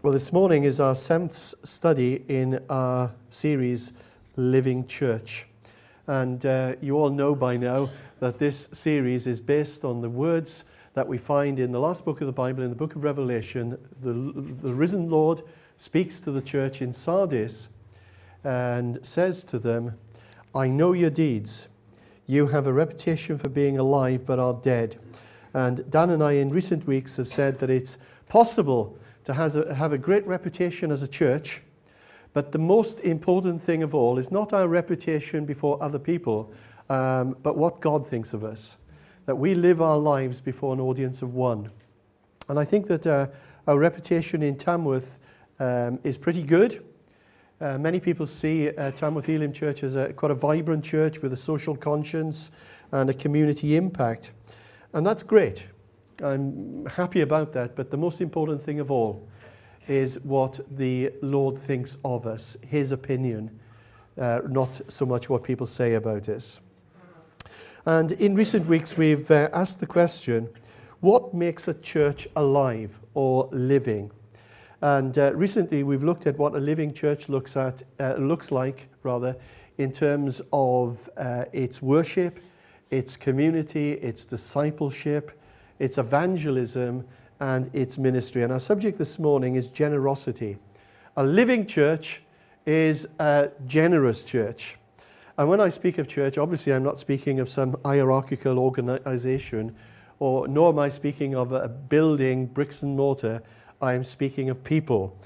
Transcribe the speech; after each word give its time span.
Well, 0.00 0.12
this 0.12 0.32
morning 0.32 0.62
is 0.62 0.78
our 0.78 0.94
seventh 0.94 1.54
study 1.64 2.22
in 2.28 2.62
our 2.70 3.10
series, 3.30 3.92
Living 4.36 4.86
Church. 4.86 5.48
And 6.06 6.46
uh, 6.46 6.76
you 6.80 6.96
all 6.96 7.10
know 7.10 7.34
by 7.34 7.56
now 7.56 7.90
that 8.20 8.38
this 8.38 8.68
series 8.70 9.26
is 9.26 9.40
based 9.40 9.84
on 9.84 10.00
the 10.00 10.08
words 10.08 10.62
that 10.94 11.08
we 11.08 11.18
find 11.18 11.58
in 11.58 11.72
the 11.72 11.80
last 11.80 12.04
book 12.04 12.20
of 12.20 12.28
the 12.28 12.32
Bible, 12.32 12.62
in 12.62 12.70
the 12.70 12.76
book 12.76 12.94
of 12.94 13.02
Revelation. 13.02 13.76
The, 14.00 14.12
the 14.62 14.72
risen 14.72 15.10
Lord 15.10 15.42
speaks 15.78 16.20
to 16.20 16.30
the 16.30 16.42
church 16.42 16.80
in 16.80 16.92
Sardis 16.92 17.68
and 18.44 19.04
says 19.04 19.42
to 19.46 19.58
them, 19.58 19.98
I 20.54 20.68
know 20.68 20.92
your 20.92 21.10
deeds. 21.10 21.66
You 22.24 22.46
have 22.46 22.68
a 22.68 22.72
reputation 22.72 23.36
for 23.36 23.48
being 23.48 23.78
alive 23.78 24.24
but 24.24 24.38
are 24.38 24.54
dead. 24.54 24.94
And 25.54 25.90
Dan 25.90 26.10
and 26.10 26.22
I, 26.22 26.34
in 26.34 26.50
recent 26.50 26.86
weeks, 26.86 27.16
have 27.16 27.26
said 27.26 27.58
that 27.58 27.68
it's 27.68 27.98
possible 28.28 28.96
to 29.28 29.68
a, 29.68 29.74
have 29.74 29.92
a 29.92 29.98
great 29.98 30.26
reputation 30.26 30.90
as 30.90 31.02
a 31.02 31.08
church, 31.08 31.62
but 32.32 32.52
the 32.52 32.58
most 32.58 33.00
important 33.00 33.62
thing 33.62 33.82
of 33.82 33.94
all 33.94 34.18
is 34.18 34.30
not 34.30 34.52
our 34.52 34.66
reputation 34.66 35.44
before 35.44 35.82
other 35.82 35.98
people, 35.98 36.52
um, 36.88 37.36
but 37.42 37.56
what 37.56 37.80
God 37.80 38.06
thinks 38.06 38.32
of 38.32 38.42
us. 38.42 38.78
That 39.26 39.36
we 39.36 39.54
live 39.54 39.82
our 39.82 39.98
lives 39.98 40.40
before 40.40 40.72
an 40.72 40.80
audience 40.80 41.20
of 41.20 41.34
one. 41.34 41.70
And 42.48 42.58
I 42.58 42.64
think 42.64 42.86
that 42.86 43.06
uh, 43.06 43.26
our 43.66 43.78
reputation 43.78 44.42
in 44.42 44.56
Tamworth 44.56 45.18
um, 45.60 45.98
is 46.04 46.16
pretty 46.16 46.42
good. 46.42 46.82
Uh, 47.60 47.76
many 47.76 48.00
people 48.00 48.26
see 48.26 48.70
uh, 48.70 48.92
Tamworth 48.92 49.28
Elim 49.28 49.52
Church 49.52 49.82
as 49.82 49.96
a, 49.96 50.12
quite 50.14 50.30
a 50.30 50.34
vibrant 50.34 50.84
church 50.84 51.20
with 51.20 51.32
a 51.32 51.36
social 51.36 51.76
conscience 51.76 52.50
and 52.92 53.10
a 53.10 53.14
community 53.14 53.76
impact. 53.76 54.30
And 54.94 55.06
that's 55.06 55.22
great. 55.22 55.64
I'm 56.22 56.84
happy 56.86 57.20
about 57.20 57.52
that, 57.52 57.76
but 57.76 57.90
the 57.90 57.96
most 57.96 58.20
important 58.20 58.60
thing 58.62 58.80
of 58.80 58.90
all 58.90 59.28
is 59.86 60.18
what 60.20 60.58
the 60.76 61.12
Lord 61.22 61.56
thinks 61.58 61.96
of 62.04 62.26
us, 62.26 62.56
his 62.66 62.90
opinion, 62.90 63.58
uh, 64.18 64.40
not 64.48 64.80
so 64.88 65.06
much 65.06 65.30
what 65.30 65.44
people 65.44 65.66
say 65.66 65.94
about 65.94 66.28
us. 66.28 66.60
And 67.86 68.12
in 68.12 68.34
recent 68.34 68.66
weeks, 68.66 68.96
we've 68.96 69.30
uh, 69.30 69.48
asked 69.52 69.78
the 69.80 69.86
question 69.86 70.48
what 71.00 71.32
makes 71.32 71.68
a 71.68 71.74
church 71.74 72.26
alive 72.34 72.98
or 73.14 73.48
living? 73.52 74.10
And 74.80 75.16
uh, 75.16 75.32
recently, 75.34 75.84
we've 75.84 76.02
looked 76.02 76.26
at 76.26 76.36
what 76.36 76.54
a 76.54 76.58
living 76.58 76.92
church 76.92 77.28
looks, 77.28 77.56
at, 77.56 77.82
uh, 78.00 78.14
looks 78.14 78.50
like, 78.50 78.88
rather, 79.04 79.36
in 79.78 79.92
terms 79.92 80.42
of 80.52 81.08
uh, 81.16 81.44
its 81.52 81.80
worship, 81.80 82.40
its 82.90 83.16
community, 83.16 83.92
its 83.92 84.24
discipleship, 84.24 85.30
its 85.78 85.98
evangelism, 85.98 87.04
and 87.40 87.70
its 87.74 87.98
ministry. 87.98 88.42
And 88.42 88.52
our 88.52 88.58
subject 88.58 88.98
this 88.98 89.18
morning 89.18 89.54
is 89.54 89.68
generosity. 89.68 90.58
A 91.16 91.24
living 91.24 91.66
church 91.66 92.22
is 92.66 93.06
a 93.18 93.50
generous 93.66 94.24
church. 94.24 94.76
And 95.36 95.48
when 95.48 95.60
I 95.60 95.68
speak 95.68 95.98
of 95.98 96.08
church, 96.08 96.36
obviously 96.36 96.72
I'm 96.72 96.82
not 96.82 96.98
speaking 96.98 97.38
of 97.38 97.48
some 97.48 97.76
hierarchical 97.84 98.58
organization, 98.58 99.74
or 100.18 100.48
nor 100.48 100.70
am 100.70 100.80
I 100.80 100.88
speaking 100.88 101.36
of 101.36 101.52
a 101.52 101.68
building, 101.68 102.46
bricks 102.46 102.82
and 102.82 102.96
mortar. 102.96 103.40
I 103.80 103.94
am 103.94 104.02
speaking 104.02 104.50
of 104.50 104.64
people. 104.64 105.16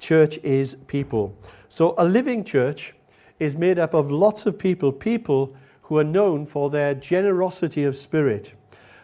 Church 0.00 0.38
is 0.38 0.76
people. 0.88 1.36
So 1.68 1.94
a 1.98 2.04
living 2.04 2.42
church 2.42 2.94
is 3.38 3.56
made 3.56 3.78
up 3.78 3.94
of 3.94 4.10
lots 4.10 4.44
of 4.44 4.58
people, 4.58 4.90
people 4.90 5.54
who 5.82 5.98
are 5.98 6.04
known 6.04 6.46
for 6.46 6.68
their 6.68 6.94
generosity 6.94 7.84
of 7.84 7.96
spirit. 7.96 8.54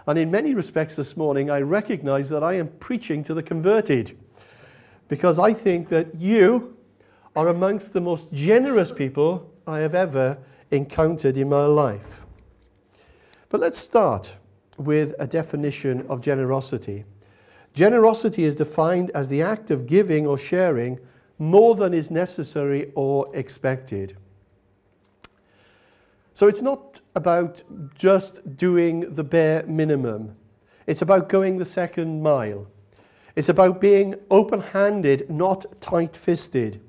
And 0.06 0.18
in 0.18 0.30
many 0.30 0.54
respects 0.54 0.94
this 0.94 1.16
morning, 1.16 1.50
I 1.50 1.60
recognize 1.60 2.28
that 2.28 2.44
I 2.44 2.54
am 2.54 2.68
preaching 2.78 3.24
to 3.24 3.34
the 3.34 3.42
converted 3.42 4.16
because 5.08 5.38
I 5.38 5.52
think 5.52 5.88
that 5.88 6.14
you 6.14 6.76
are 7.34 7.48
amongst 7.48 7.92
the 7.92 8.00
most 8.00 8.32
generous 8.32 8.92
people 8.92 9.52
I 9.66 9.80
have 9.80 9.94
ever 9.94 10.38
encountered 10.70 11.36
in 11.36 11.48
my 11.48 11.66
life. 11.66 12.22
But 13.48 13.60
let's 13.60 13.78
start 13.78 14.36
with 14.78 15.14
a 15.18 15.26
definition 15.26 16.06
of 16.08 16.20
generosity. 16.20 17.04
Generosity 17.74 18.44
is 18.44 18.54
defined 18.54 19.10
as 19.10 19.28
the 19.28 19.42
act 19.42 19.70
of 19.70 19.86
giving 19.86 20.26
or 20.26 20.38
sharing 20.38 20.98
more 21.38 21.74
than 21.74 21.92
is 21.92 22.10
necessary 22.10 22.90
or 22.94 23.34
expected. 23.34 24.16
So 26.36 26.48
it's 26.48 26.60
not 26.60 27.00
about 27.14 27.62
just 27.94 28.58
doing 28.58 29.10
the 29.14 29.24
bare 29.24 29.64
minimum, 29.66 30.36
it's 30.86 31.00
about 31.00 31.30
going 31.30 31.56
the 31.56 31.64
second 31.64 32.22
mile. 32.22 32.66
It's 33.34 33.48
about 33.48 33.80
being 33.80 34.16
open 34.30 34.60
handed, 34.60 35.30
not 35.30 35.64
tight 35.80 36.14
fisted. 36.14 36.82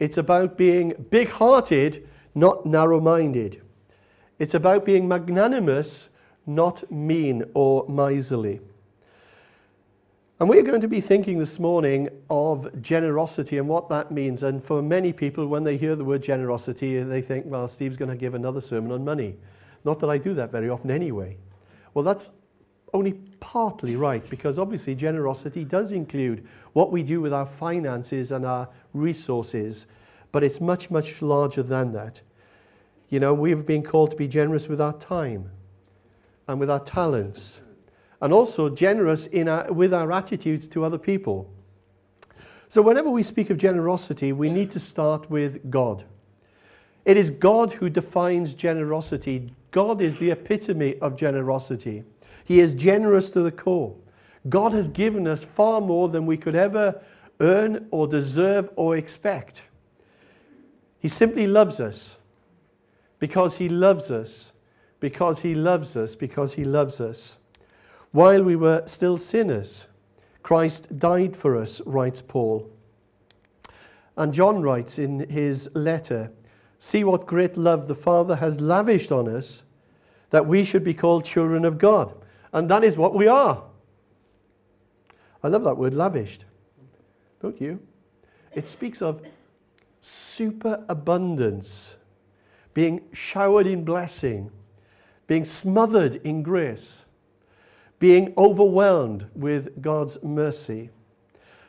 It's 0.00 0.18
about 0.18 0.58
being 0.58 1.06
big 1.08 1.28
hearted, 1.28 2.08
not 2.34 2.66
narrow 2.66 3.00
minded. 3.00 3.62
It's 4.40 4.54
about 4.54 4.84
being 4.84 5.06
magnanimous, 5.06 6.08
not 6.44 6.90
mean 6.90 7.44
or 7.54 7.88
miserly. 7.88 8.58
And 10.40 10.48
we're 10.48 10.62
going 10.62 10.80
to 10.80 10.88
be 10.88 11.02
thinking 11.02 11.38
this 11.38 11.58
morning 11.58 12.08
of 12.30 12.80
generosity 12.80 13.58
and 13.58 13.68
what 13.68 13.90
that 13.90 14.10
means. 14.10 14.42
And 14.42 14.64
for 14.64 14.80
many 14.80 15.12
people, 15.12 15.46
when 15.46 15.64
they 15.64 15.76
hear 15.76 15.94
the 15.94 16.04
word 16.04 16.22
generosity, 16.22 17.02
they 17.02 17.20
think, 17.20 17.44
well, 17.46 17.68
Steve's 17.68 17.98
going 17.98 18.10
to 18.10 18.16
give 18.16 18.32
another 18.32 18.62
sermon 18.62 18.90
on 18.90 19.04
money. 19.04 19.36
Not 19.84 20.00
that 20.00 20.08
I 20.08 20.16
do 20.16 20.32
that 20.32 20.50
very 20.50 20.70
often 20.70 20.90
anyway. 20.90 21.36
Well, 21.92 22.02
that's 22.02 22.30
only 22.94 23.12
partly 23.38 23.96
right 23.96 24.26
because 24.30 24.58
obviously 24.58 24.94
generosity 24.94 25.62
does 25.62 25.92
include 25.92 26.48
what 26.72 26.90
we 26.90 27.02
do 27.02 27.20
with 27.20 27.34
our 27.34 27.44
finances 27.44 28.32
and 28.32 28.46
our 28.46 28.66
resources, 28.94 29.86
but 30.32 30.42
it's 30.42 30.58
much, 30.58 30.90
much 30.90 31.20
larger 31.20 31.62
than 31.62 31.92
that. 31.92 32.22
You 33.10 33.20
know, 33.20 33.34
we've 33.34 33.66
been 33.66 33.82
called 33.82 34.12
to 34.12 34.16
be 34.16 34.26
generous 34.26 34.68
with 34.68 34.80
our 34.80 34.94
time 34.94 35.50
and 36.48 36.58
with 36.58 36.70
our 36.70 36.80
talents 36.80 37.60
and 38.20 38.32
also 38.32 38.68
generous 38.68 39.26
in 39.26 39.48
our, 39.48 39.72
with 39.72 39.94
our 39.94 40.12
attitudes 40.12 40.68
to 40.68 40.84
other 40.84 40.98
people. 40.98 41.50
So, 42.68 42.82
whenever 42.82 43.10
we 43.10 43.22
speak 43.22 43.50
of 43.50 43.56
generosity, 43.56 44.32
we 44.32 44.50
need 44.50 44.70
to 44.72 44.80
start 44.80 45.30
with 45.30 45.70
God. 45.70 46.04
It 47.04 47.16
is 47.16 47.30
God 47.30 47.72
who 47.72 47.90
defines 47.90 48.54
generosity. 48.54 49.52
God 49.70 50.00
is 50.00 50.18
the 50.18 50.30
epitome 50.30 50.98
of 50.98 51.16
generosity. 51.16 52.04
He 52.44 52.60
is 52.60 52.74
generous 52.74 53.30
to 53.32 53.40
the 53.40 53.52
core. 53.52 53.96
God 54.48 54.72
has 54.72 54.88
given 54.88 55.26
us 55.26 55.44
far 55.44 55.80
more 55.80 56.08
than 56.08 56.26
we 56.26 56.36
could 56.36 56.54
ever 56.54 57.00
earn 57.40 57.88
or 57.90 58.06
deserve 58.06 58.70
or 58.76 58.96
expect. 58.96 59.64
He 60.98 61.08
simply 61.08 61.46
loves 61.46 61.80
us 61.80 62.16
because 63.18 63.56
He 63.56 63.68
loves 63.68 64.10
us, 64.10 64.52
because 64.98 65.40
He 65.40 65.54
loves 65.54 65.96
us, 65.96 66.14
because 66.14 66.54
He 66.54 66.64
loves 66.64 67.00
us. 67.00 67.36
While 68.12 68.42
we 68.42 68.56
were 68.56 68.82
still 68.86 69.16
sinners, 69.16 69.86
Christ 70.42 70.98
died 70.98 71.36
for 71.36 71.56
us, 71.56 71.80
writes 71.86 72.22
Paul. 72.22 72.70
And 74.16 74.34
John 74.34 74.62
writes 74.62 74.98
in 74.98 75.28
his 75.30 75.70
letter 75.74 76.32
See 76.78 77.04
what 77.04 77.26
great 77.26 77.58
love 77.58 77.88
the 77.88 77.94
Father 77.94 78.36
has 78.36 78.60
lavished 78.60 79.12
on 79.12 79.28
us 79.28 79.64
that 80.30 80.46
we 80.46 80.64
should 80.64 80.82
be 80.82 80.94
called 80.94 81.24
children 81.24 81.64
of 81.64 81.76
God. 81.76 82.14
And 82.52 82.70
that 82.70 82.82
is 82.82 82.96
what 82.96 83.14
we 83.14 83.28
are. 83.28 83.64
I 85.42 85.48
love 85.48 85.64
that 85.64 85.76
word, 85.76 85.94
lavished. 85.94 86.46
Don't 87.42 87.60
you? 87.60 87.80
It 88.54 88.66
speaks 88.66 89.02
of 89.02 89.22
superabundance, 90.00 91.96
being 92.72 93.02
showered 93.12 93.66
in 93.66 93.84
blessing, 93.84 94.50
being 95.26 95.44
smothered 95.44 96.16
in 96.16 96.42
grace 96.42 97.04
being 98.00 98.34
overwhelmed 98.36 99.26
with 99.36 99.80
God's 99.80 100.20
mercy. 100.24 100.90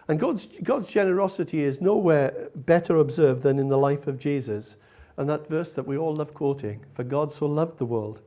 And 0.07 0.19
God's, 0.19 0.47
God's 0.63 0.87
generosity 0.87 1.63
is 1.63 1.79
nowhere 1.79 2.49
better 2.55 2.97
observed 2.97 3.43
than 3.43 3.59
in 3.59 3.67
the 3.69 3.77
life 3.77 4.07
of 4.07 4.17
Jesus. 4.17 4.77
And 5.17 5.29
that 5.29 5.47
verse 5.47 5.73
that 5.73 5.85
we 5.85 5.97
all 5.97 6.15
love 6.15 6.33
quoting 6.33 6.85
For 6.91 7.03
God 7.03 7.31
so 7.31 7.45
loved 7.45 7.77
the 7.77 7.85
world 7.85 8.21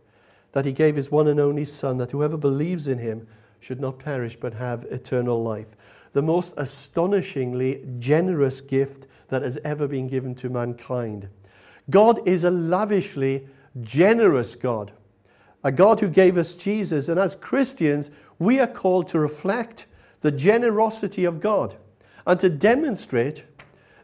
that 0.52 0.64
he 0.64 0.72
gave 0.72 0.94
his 0.94 1.10
one 1.10 1.26
and 1.26 1.40
only 1.40 1.64
Son, 1.64 1.98
that 1.98 2.12
whoever 2.12 2.36
believes 2.36 2.86
in 2.86 2.98
him 2.98 3.26
should 3.58 3.80
not 3.80 3.98
perish 3.98 4.36
but 4.36 4.54
have 4.54 4.84
eternal 4.84 5.42
life. 5.42 5.74
The 6.12 6.22
most 6.22 6.54
astonishingly 6.56 7.84
generous 7.98 8.60
gift 8.60 9.08
that 9.28 9.42
has 9.42 9.58
ever 9.64 9.88
been 9.88 10.06
given 10.06 10.34
to 10.36 10.48
mankind. 10.48 11.28
God 11.90 12.26
is 12.28 12.44
a 12.44 12.50
lavishly 12.50 13.48
generous 13.80 14.54
God 14.54 14.92
a 15.64 15.72
God 15.72 15.98
who 15.98 16.08
gave 16.08 16.36
us 16.36 16.54
Jesus. 16.54 17.08
And 17.08 17.18
as 17.18 17.34
Christians, 17.34 18.10
we 18.38 18.60
are 18.60 18.66
called 18.66 19.08
to 19.08 19.18
reflect 19.18 19.86
the 20.20 20.30
generosity 20.30 21.24
of 21.24 21.40
God 21.40 21.76
and 22.26 22.38
to 22.40 22.50
demonstrate 22.50 23.44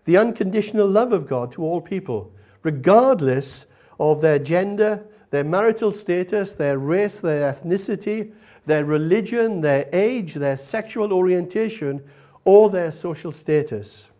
the 0.06 0.16
unconditional 0.16 0.88
love 0.88 1.12
of 1.12 1.28
God 1.28 1.52
to 1.52 1.62
all 1.62 1.80
people, 1.80 2.32
regardless 2.62 3.66
of 4.00 4.22
their 4.22 4.38
gender, 4.38 5.04
their 5.30 5.44
marital 5.44 5.92
status, 5.92 6.54
their 6.54 6.78
race, 6.78 7.20
their 7.20 7.52
ethnicity, 7.52 8.32
their 8.66 8.84
religion, 8.84 9.60
their 9.60 9.88
age, 9.92 10.34
their 10.34 10.56
sexual 10.56 11.12
orientation, 11.12 12.02
or 12.44 12.70
their 12.70 12.90
social 12.90 13.30
status. 13.30 14.10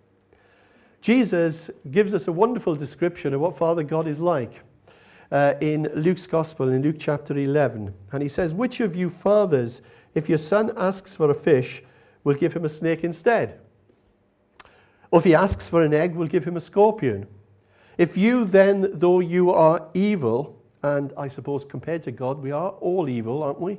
Jesus 1.01 1.71
gives 1.91 2.15
us 2.15 2.29
a 2.29 2.33
wonderful 2.33 2.77
description 2.77 3.33
of 3.33 3.41
what 3.41 3.57
Father 3.57 3.83
God 3.83 4.07
is 4.07 4.21
like 4.21 4.63
uh, 5.31 5.55
in 5.61 5.91
Luke's 5.95 6.27
Gospel, 6.27 6.69
in 6.71 6.83
Luke 6.83 6.97
chapter 6.99 7.37
11. 7.37 7.95
And 8.13 8.23
he 8.23 8.29
says, 8.29 8.53
Which 8.53 8.81
of 8.81 8.97
you 8.97 9.11
fathers, 9.11 9.83
if 10.15 10.29
your 10.29 10.39
son 10.39 10.73
asks 10.77 11.15
for 11.15 11.31
a 11.31 11.35
fish, 11.35 11.83
will 12.25 12.35
give 12.35 12.53
him 12.53 12.65
a 12.65 12.69
snake 12.69 13.05
instead? 13.05 13.61
Or 15.11 15.19
if 15.21 15.25
he 15.25 15.35
asks 15.35 15.69
for 15.69 15.83
an 15.83 15.95
egg, 15.95 16.15
will 16.15 16.27
give 16.27 16.45
him 16.45 16.57
a 16.57 16.61
scorpion? 16.61 17.27
If 17.99 18.17
you 18.17 18.45
then, 18.45 18.91
though 18.93 19.21
you 19.21 19.51
are 19.51 19.89
evil, 19.95 20.63
and 20.83 21.13
I 21.17 21.29
suppose 21.29 21.65
compared 21.65 22.03
to 22.05 22.13
God, 22.13 22.43
we 22.43 22.51
are 22.51 22.71
all 22.71 23.09
evil, 23.09 23.43
aren't 23.43 23.61
we? 23.61 23.79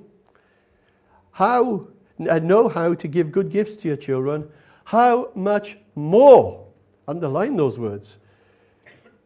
How 1.32 1.88
uh, 2.30 2.40
know 2.40 2.70
how 2.70 2.94
to 2.94 3.08
give 3.08 3.32
good 3.32 3.50
gifts 3.50 3.76
to 3.78 3.88
your 3.88 3.98
children, 3.98 4.50
how 4.86 5.32
much 5.34 5.78
more, 5.96 6.68
underline 7.08 7.56
those 7.56 7.80
words, 7.80 8.18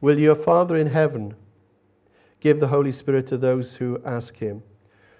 will 0.02 0.18
your 0.18 0.36
Father 0.36 0.76
in 0.76 0.88
heaven 0.88 1.36
give 2.46 2.60
the 2.60 2.68
Holy 2.68 2.92
Spirit 2.92 3.26
to 3.26 3.40
those 3.40 3.78
who 3.78 4.00
ask 4.06 4.38
him? 4.38 4.62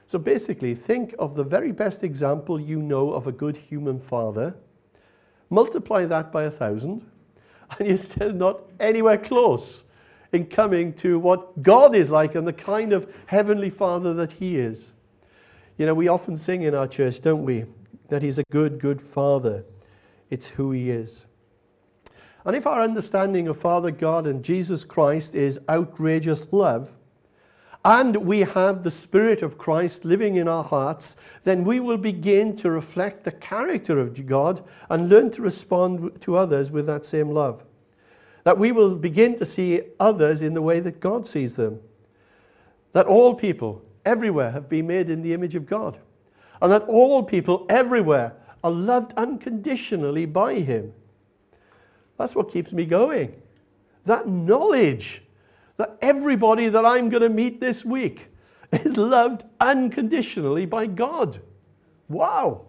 So 0.06 0.20
basically, 0.20 0.76
think 0.76 1.16
of 1.18 1.36
the 1.36 1.44
very 1.44 1.72
best 1.72 2.04
example 2.04 2.60
you 2.60 2.80
know 2.80 3.14
of 3.14 3.26
a 3.26 3.32
good 3.32 3.58
human 3.58 3.98
father, 3.98 4.56
multiply 5.50 6.06
that 6.06 6.32
by 6.32 6.44
a 6.44 6.52
thousand, 6.52 7.04
and 7.80 7.88
you're 7.88 7.98
still 7.98 8.32
not 8.32 8.60
anywhere 8.80 9.18
close 9.18 9.86
in 10.34 10.46
coming 10.46 10.94
to 10.98 11.18
what 11.18 11.64
God 11.64 11.96
is 11.96 12.12
like 12.12 12.36
and 12.36 12.48
the 12.48 12.54
kind 12.54 12.94
of 12.94 13.12
heavenly 13.26 13.72
father 13.72 14.14
that 14.14 14.34
he 14.34 14.58
is. 14.58 14.94
You 15.80 15.88
know, 15.88 15.96
we 15.96 16.08
often 16.08 16.38
sing 16.38 16.62
in 16.62 16.76
our 16.76 16.88
church, 16.88 17.22
don't 17.22 17.44
we, 17.44 17.66
that 18.10 18.22
he's 18.22 18.38
a 18.38 18.44
good, 18.52 18.80
good 18.80 19.02
father. 19.02 19.66
It's 20.30 20.50
who 20.50 20.74
he 20.74 20.92
is. 20.92 21.26
And 22.46 22.56
if 22.56 22.68
our 22.68 22.84
understanding 22.84 23.48
of 23.48 23.58
Father 23.58 23.90
God 23.90 24.28
and 24.28 24.44
Jesus 24.44 24.86
Christ 24.86 25.34
is 25.34 25.60
outrageous 25.68 26.54
love, 26.54 26.95
and 27.86 28.16
we 28.16 28.40
have 28.40 28.82
the 28.82 28.90
Spirit 28.90 29.44
of 29.44 29.60
Christ 29.60 30.06
living 30.06 30.38
in 30.38 30.48
our 30.48 30.64
hearts, 30.64 31.16
then 31.44 31.64
we 31.64 31.80
will 31.80 31.98
begin 31.98 32.56
to 32.58 32.72
reflect 32.72 33.24
the 33.24 33.32
character 33.32 34.00
of 34.00 34.26
God 34.26 34.62
and 34.90 35.08
learn 35.08 35.30
to 35.32 35.44
respond 35.44 36.20
to 36.22 36.36
others 36.36 36.72
with 36.72 36.88
that 36.88 37.06
same 37.06 37.30
love. 37.30 37.64
That 38.44 38.58
we 38.58 38.72
will 38.72 38.96
begin 38.96 39.38
to 39.38 39.46
see 39.46 39.84
others 40.00 40.42
in 40.42 40.56
the 40.56 40.64
way 40.64 40.80
that 40.80 41.00
God 41.00 41.28
sees 41.28 41.56
them. 41.56 41.80
That 42.94 43.06
all 43.06 43.36
people 43.36 43.84
everywhere 44.04 44.50
have 44.50 44.68
been 44.68 44.88
made 44.88 45.12
in 45.12 45.22
the 45.22 45.34
image 45.34 45.54
of 45.54 45.68
God. 45.68 46.00
And 46.64 46.72
that 46.72 46.88
all 46.88 47.22
people 47.22 47.68
everywhere 47.70 48.34
are 48.64 48.72
loved 48.72 49.14
unconditionally 49.16 50.26
by 50.26 50.56
Him. 50.56 50.92
That's 52.18 52.34
what 52.34 52.52
keeps 52.52 52.74
me 52.74 52.86
going. 52.86 53.40
That 54.06 54.28
knowledge 54.28 55.22
that 55.78 55.98
everybody 56.02 56.70
that 56.70 56.86
I'm 56.86 57.10
going 57.10 57.24
to 57.24 57.30
meet 57.30 57.60
this 57.60 57.84
week 57.84 58.30
is 58.72 58.98
loved 58.98 59.44
unconditionally 59.60 60.66
by 60.66 60.86
God. 60.86 61.42
Wow. 62.08 62.66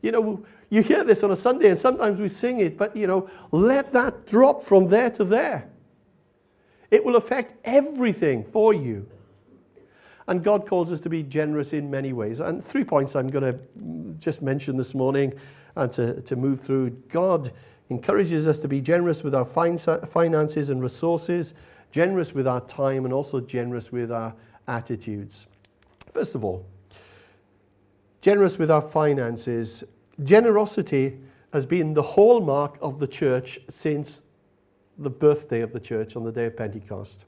You 0.00 0.12
know, 0.12 0.44
you 0.70 0.82
hear 0.82 1.04
this 1.04 1.22
on 1.22 1.30
a 1.30 1.36
Sunday 1.36 1.68
and 1.68 1.78
sometimes 1.78 2.18
we 2.18 2.28
sing 2.28 2.60
it, 2.60 2.76
but 2.76 2.96
you 2.96 3.06
know, 3.06 3.28
let 3.50 3.92
that 3.92 4.26
drop 4.26 4.62
from 4.62 4.88
there 4.88 5.10
to 5.10 5.24
there. 5.24 5.68
It 6.90 7.04
will 7.04 7.16
affect 7.16 7.54
everything 7.64 8.44
for 8.44 8.74
you. 8.74 9.08
And 10.28 10.44
God 10.44 10.66
calls 10.66 10.92
us 10.92 11.00
to 11.00 11.08
be 11.08 11.22
generous 11.22 11.72
in 11.72 11.90
many 11.90 12.12
ways. 12.12 12.40
And 12.40 12.62
three 12.62 12.84
points 12.84 13.16
I'm 13.16 13.28
going 13.28 13.52
to 13.52 13.58
just 14.18 14.42
mention 14.42 14.76
this 14.76 14.94
morning 14.94 15.32
and 15.74 15.90
to, 15.92 16.20
to 16.22 16.36
move 16.36 16.60
through. 16.60 16.90
God 17.08 17.52
encourages 17.90 18.46
us 18.46 18.58
to 18.60 18.68
be 18.68 18.80
generous 18.80 19.22
with 19.24 19.34
our 19.34 19.44
finances 19.44 20.70
and 20.70 20.82
resources, 20.82 21.54
generous 21.92 22.34
with 22.34 22.48
our 22.48 22.60
time, 22.62 23.04
and 23.04 23.14
also 23.14 23.38
generous 23.38 23.92
with 23.92 24.10
our 24.10 24.34
attitudes. 24.66 25.46
First 26.10 26.34
of 26.34 26.44
all, 26.44 26.66
generous 28.20 28.58
with 28.58 28.70
our 28.70 28.82
finances. 28.82 29.84
Generosity 30.24 31.18
has 31.52 31.66
been 31.66 31.94
the 31.94 32.02
hallmark 32.02 32.78
of 32.82 32.98
the 32.98 33.06
church 33.06 33.60
since 33.68 34.22
the 34.98 35.10
birthday 35.10 35.60
of 35.60 35.72
the 35.72 35.80
church 35.80 36.16
on 36.16 36.24
the 36.24 36.32
day 36.32 36.46
of 36.46 36.56
Pentecost. 36.56 37.26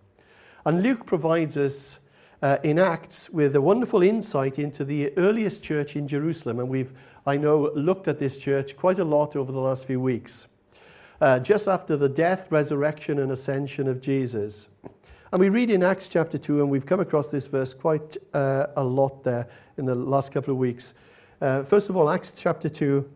And 0.65 0.83
Luke 0.83 1.05
provides 1.05 1.57
us 1.57 2.01
uh, 2.43 2.59
in 2.63 2.79
Acts 2.79 3.31
with 3.31 3.57
a 3.57 3.61
wonderful 3.61 4.03
insight 4.03 4.59
into 4.59 4.85
the 4.85 5.17
earliest 5.19 5.63
church 5.63 5.97
in 5.97 6.09
Jerusalem. 6.09 6.59
And 6.61 6.69
we've, 6.69 6.93
I 7.27 7.37
know, 7.37 7.71
looked 7.75 8.09
at 8.09 8.19
this 8.19 8.39
church 8.39 8.77
quite 8.77 8.99
a 8.99 9.05
lot 9.05 9.37
over 9.37 9.53
the 9.53 9.61
last 9.61 9.87
few 9.87 10.01
weeks. 10.01 10.47
Uh, 11.25 11.39
just 11.39 11.67
after 11.69 11.97
the 11.97 12.07
death, 12.07 12.53
resurrection, 12.53 13.19
and 13.19 13.33
ascension 13.33 13.89
of 13.89 13.99
Jesus. 13.99 14.69
And 15.33 15.41
we 15.41 15.49
read 15.49 15.71
in 15.71 15.83
Acts 15.83 16.07
chapter 16.07 16.37
2, 16.37 16.61
and 16.61 16.69
we've 16.69 16.85
come 16.85 17.01
across 17.01 17.31
this 17.31 17.47
verse 17.47 17.73
quite 17.73 18.19
uh, 18.35 18.67
a 18.77 18.85
lot 18.85 19.25
there 19.25 19.49
in 19.79 19.87
the 19.87 19.95
last 19.95 20.33
couple 20.33 20.53
of 20.53 20.59
weeks. 20.59 20.93
Uh, 21.41 21.63
first 21.63 21.89
of 21.89 21.97
all, 21.97 22.11
Acts 22.11 22.35
chapter 22.37 22.69
2, 22.69 23.11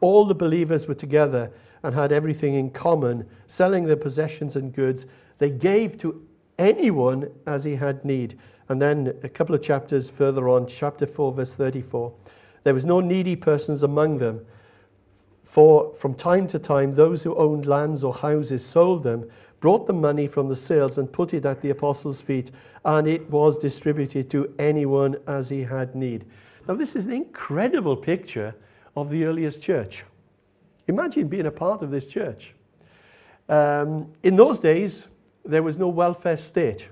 all 0.00 0.24
the 0.24 0.34
believers 0.36 0.86
were 0.86 0.94
together 0.94 1.50
and 1.82 1.92
had 1.92 2.12
everything 2.12 2.54
in 2.54 2.70
common, 2.70 3.28
selling 3.48 3.82
their 3.82 3.96
possessions 3.96 4.54
and 4.54 4.72
goods. 4.72 5.06
They 5.38 5.50
gave 5.50 5.98
to 5.98 6.24
anyone 6.56 7.32
as 7.48 7.64
he 7.64 7.74
had 7.74 8.04
need. 8.04 8.38
And 8.68 8.80
then 8.80 9.18
a 9.24 9.28
couple 9.28 9.56
of 9.56 9.60
chapters 9.60 10.08
further 10.08 10.48
on, 10.48 10.68
chapter 10.68 11.04
4, 11.04 11.32
verse 11.32 11.52
34, 11.56 12.14
there 12.62 12.74
was 12.74 12.84
no 12.84 13.00
needy 13.00 13.34
persons 13.34 13.82
among 13.82 14.18
them. 14.18 14.46
For 15.54 15.94
from 15.94 16.14
time 16.14 16.48
to 16.48 16.58
time, 16.58 16.94
those 16.94 17.22
who 17.22 17.36
owned 17.36 17.64
lands 17.64 18.02
or 18.02 18.12
houses 18.12 18.66
sold 18.66 19.04
them, 19.04 19.30
brought 19.60 19.86
the 19.86 19.92
money 19.92 20.26
from 20.26 20.48
the 20.48 20.56
sales, 20.56 20.98
and 20.98 21.12
put 21.12 21.32
it 21.32 21.46
at 21.46 21.60
the 21.60 21.70
apostles' 21.70 22.20
feet, 22.20 22.50
and 22.84 23.06
it 23.06 23.30
was 23.30 23.56
distributed 23.56 24.28
to 24.30 24.52
anyone 24.58 25.14
as 25.28 25.50
he 25.50 25.62
had 25.62 25.94
need. 25.94 26.24
Now, 26.66 26.74
this 26.74 26.96
is 26.96 27.06
an 27.06 27.12
incredible 27.12 27.96
picture 27.96 28.56
of 28.96 29.10
the 29.10 29.26
earliest 29.26 29.62
church. 29.62 30.02
Imagine 30.88 31.28
being 31.28 31.46
a 31.46 31.52
part 31.52 31.82
of 31.82 31.92
this 31.92 32.06
church. 32.06 32.52
Um, 33.48 34.10
in 34.24 34.34
those 34.34 34.58
days, 34.58 35.06
there 35.44 35.62
was 35.62 35.78
no 35.78 35.86
welfare 35.86 36.36
state. 36.36 36.88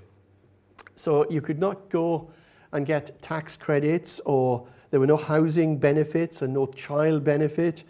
So 0.95 1.29
you 1.29 1.41
could 1.41 1.59
not 1.59 1.89
go 1.89 2.31
and 2.71 2.85
get 2.85 3.21
tax 3.21 3.57
credits, 3.57 4.21
or 4.21 4.65
there 4.89 5.01
were 5.01 5.07
no 5.07 5.17
housing 5.17 5.77
benefits, 5.77 6.41
and 6.41 6.53
no 6.53 6.67
child 6.67 7.25
benefit, 7.25 7.83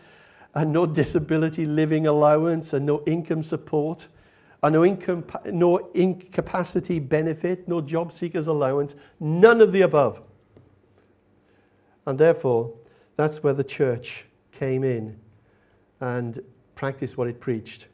and 0.55 0.71
no 0.71 0.85
disability 0.85 1.65
living 1.65 2.05
allowance, 2.07 2.73
and 2.73 2.85
no 2.85 3.03
income 3.05 3.41
support, 3.41 4.07
and 4.61 4.73
no, 4.73 4.85
income, 4.85 5.25
no 5.45 5.89
incapacity 5.93 6.99
benefit, 6.99 7.67
no 7.67 7.81
job 7.81 8.11
seekers 8.11 8.47
allowance, 8.47 8.95
none 9.19 9.61
of 9.61 9.71
the 9.71 9.81
above. 9.81 10.21
And 12.05 12.19
therefore, 12.19 12.73
that's 13.15 13.43
where 13.43 13.53
the 13.53 13.63
church 13.63 14.25
came 14.51 14.83
in 14.83 15.19
and 15.99 16.39
practiced 16.75 17.17
what 17.17 17.27
it 17.27 17.39
preached. 17.39 17.87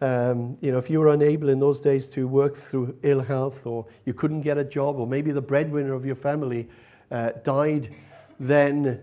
Um, 0.00 0.58
you 0.60 0.72
know, 0.72 0.78
if 0.78 0.90
you 0.90 0.98
were 0.98 1.12
unable 1.12 1.48
in 1.48 1.60
those 1.60 1.80
days 1.80 2.08
to 2.08 2.26
work 2.26 2.56
through 2.56 2.96
ill 3.02 3.20
health, 3.20 3.66
or 3.66 3.86
you 4.04 4.12
couldn't 4.12 4.40
get 4.40 4.58
a 4.58 4.64
job, 4.64 4.96
or 4.98 5.06
maybe 5.06 5.30
the 5.30 5.40
breadwinner 5.40 5.94
of 5.94 6.04
your 6.04 6.16
family 6.16 6.68
uh, 7.10 7.30
died, 7.44 7.94
then 8.40 9.00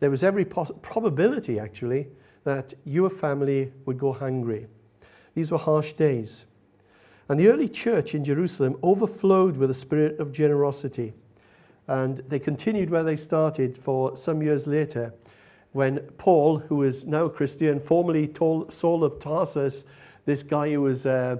there 0.00 0.10
was 0.10 0.22
every 0.22 0.44
poss- 0.44 0.72
probability, 0.82 1.58
actually, 1.58 2.08
that 2.44 2.74
your 2.84 3.10
family 3.10 3.72
would 3.86 3.98
go 3.98 4.12
hungry. 4.12 4.66
These 5.34 5.50
were 5.50 5.58
harsh 5.58 5.92
days. 5.92 6.44
And 7.28 7.38
the 7.38 7.48
early 7.48 7.68
church 7.68 8.14
in 8.14 8.24
Jerusalem 8.24 8.76
overflowed 8.82 9.56
with 9.56 9.70
a 9.70 9.74
spirit 9.74 10.18
of 10.18 10.32
generosity. 10.32 11.14
And 11.86 12.18
they 12.28 12.38
continued 12.38 12.90
where 12.90 13.04
they 13.04 13.16
started 13.16 13.76
for 13.76 14.16
some 14.16 14.42
years 14.42 14.66
later, 14.66 15.14
when 15.72 16.00
Paul, 16.18 16.58
who 16.58 16.82
is 16.82 17.06
now 17.06 17.24
a 17.24 17.30
Christian, 17.30 17.80
formerly 17.80 18.30
Saul 18.34 19.04
of 19.04 19.18
Tarsus, 19.18 19.84
this 20.26 20.42
guy 20.42 20.72
who 20.72 20.82
was 20.82 21.06
uh, 21.06 21.36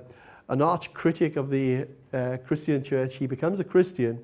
an 0.48 0.62
arch 0.62 0.92
critic 0.94 1.36
of 1.36 1.50
the 1.50 1.86
uh, 2.12 2.38
Christian 2.46 2.82
church, 2.82 3.16
he 3.16 3.26
becomes 3.26 3.60
a 3.60 3.64
Christian. 3.64 4.18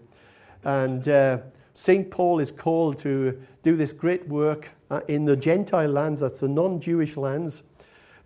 And 0.65 1.07
uh, 1.09 1.39
St. 1.73 2.11
Paul 2.11 2.41
is 2.41 2.51
called 2.51 2.99
to 2.99 3.41
do 3.63 3.77
this 3.77 3.93
great 3.93 4.27
work 4.27 4.71
uh, 4.91 5.01
in 5.09 5.25
the 5.25 5.37
Gentile 5.37 5.91
lands, 5.91 6.21
that's 6.21 6.41
the 6.41 6.49
non 6.49 6.81
Jewish 6.81 7.17
lands. 7.17 7.63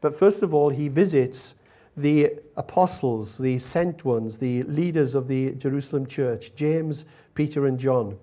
But 0.00 0.18
first 0.18 0.42
of 0.42 0.52
all, 0.54 0.70
he 0.70 0.88
visits 0.88 1.54
the 1.96 2.32
apostles, 2.56 3.38
the 3.38 3.58
sent 3.58 4.04
ones, 4.04 4.38
the 4.38 4.62
leaders 4.64 5.14
of 5.14 5.28
the 5.28 5.52
Jerusalem 5.52 6.06
church, 6.06 6.54
James, 6.54 7.04
Peter, 7.34 7.66
and 7.66 7.78
John. 7.78 8.18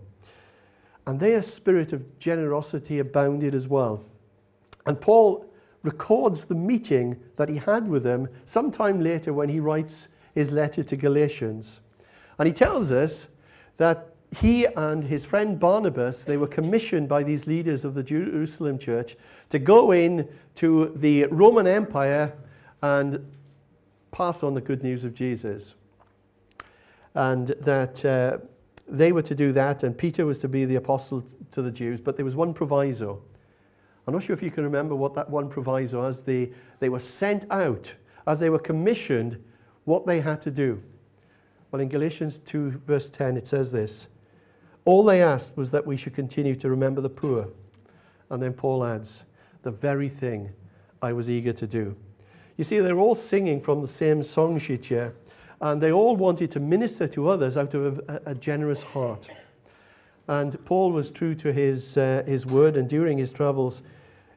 And 1.06 1.20
their 1.20 1.42
spirit 1.42 1.94
of 1.94 2.20
generosity 2.20 3.00
abounded 3.00 3.56
as 3.56 3.68
well. 3.68 4.04
And 4.86 5.00
Paul 5.00 5.46
records 5.84 6.46
the 6.46 6.56
meeting 6.56 7.20
that 7.38 7.50
he 7.50 7.58
had 7.58 7.88
with 7.88 8.04
them 8.04 8.28
sometime 8.46 9.00
later 9.02 9.34
when 9.34 9.50
he 9.50 9.60
writes 9.60 10.10
his 10.36 10.52
letter 10.52 10.84
to 10.84 10.96
Galatians. 10.96 11.80
And 12.38 12.48
he 12.48 12.54
tells 12.54 12.92
us 12.92 13.30
that 13.78 14.16
he 14.38 14.66
and 14.66 15.04
his 15.04 15.26
friend 15.26 15.60
Barnabas, 15.60 16.24
they 16.24 16.38
were 16.38 16.48
commissioned 16.48 17.10
by 17.10 17.24
these 17.24 17.48
leaders 17.48 17.84
of 17.84 17.96
the 17.96 18.04
Jerusalem 18.04 18.78
church 18.78 19.16
to 19.50 19.58
go 19.58 19.92
in 19.92 20.28
to 20.56 20.94
the 20.96 21.26
Roman 21.26 21.66
Empire 21.66 22.34
and 22.82 23.26
pass 24.12 24.44
on 24.44 24.54
the 24.54 24.62
good 24.62 24.84
news 24.84 25.04
of 25.04 25.14
Jesus. 25.14 25.76
And 27.16 27.48
that 27.62 28.06
uh, 28.06 28.38
they 28.88 29.12
were 29.12 29.24
to 29.24 29.36
do 29.36 29.52
that, 29.54 29.84
and 29.84 29.98
Peter 29.98 30.26
was 30.26 30.38
to 30.40 30.48
be 30.48 30.64
the 30.66 30.76
apostle 30.76 31.24
to 31.52 31.62
the 31.62 31.72
Jews, 31.72 32.00
but 32.00 32.16
there 32.16 32.26
was 32.26 32.36
one 32.36 32.54
proviso. 32.54 33.22
I'm 34.06 34.14
not 34.14 34.24
sure 34.24 34.34
if 34.36 34.44
you 34.44 34.52
can 34.52 34.64
remember 34.64 34.96
what 34.96 35.16
that 35.16 35.30
one 35.30 35.50
proviso 35.50 36.02
was, 36.04 36.20
as 36.20 36.24
they, 36.24 36.52
they 36.80 36.90
were 36.90 37.00
sent 37.00 37.46
out, 37.50 37.94
as 38.28 38.40
they 38.40 38.50
were 38.50 38.60
commissioned, 38.60 39.44
what 39.86 40.06
they 40.06 40.22
had 40.22 40.42
to 40.42 40.52
do. 40.52 40.82
Well, 41.72 41.82
in 41.82 41.90
Galatians 41.90 42.40
2, 42.40 42.82
verse 42.86 43.10
10, 43.10 43.38
it 43.38 43.48
says 43.48 43.72
this 43.72 44.08
All 44.90 45.04
they 45.04 45.22
asked 45.22 45.56
was 45.56 45.70
that 45.70 45.86
we 45.86 45.96
should 45.96 46.16
continue 46.16 46.56
to 46.56 46.68
remember 46.68 47.00
the 47.00 47.12
poor. 47.12 47.50
And 48.32 48.42
then 48.42 48.54
Paul 48.54 48.84
adds, 48.84 49.24
The 49.62 49.70
very 49.70 50.10
thing 50.10 50.50
I 51.00 51.14
was 51.14 51.30
eager 51.30 51.54
to 51.54 51.68
do. 51.68 51.96
You 52.58 52.64
see, 52.64 52.80
they're 52.80 52.98
all 52.98 53.14
singing 53.14 53.62
from 53.62 53.82
the 53.82 53.88
same 53.88 54.24
song 54.24 54.58
sheet 54.58 54.88
here, 54.88 55.14
and 55.62 55.80
they 55.80 55.92
all 55.92 56.16
wanted 56.16 56.50
to 56.50 56.60
minister 56.60 57.08
to 57.10 57.30
others 57.30 57.56
out 57.56 57.76
of 57.76 58.00
a, 58.08 58.22
a 58.26 58.34
generous 58.34 58.82
heart. 58.82 59.30
And 60.28 60.58
Paul 60.66 60.92
was 60.92 61.12
true 61.12 61.36
to 61.36 61.54
his, 61.54 61.96
uh, 61.96 62.24
his 62.26 62.48
word, 62.48 62.76
and 62.76 62.90
during 62.90 63.20
his 63.20 63.32
travels, 63.32 63.84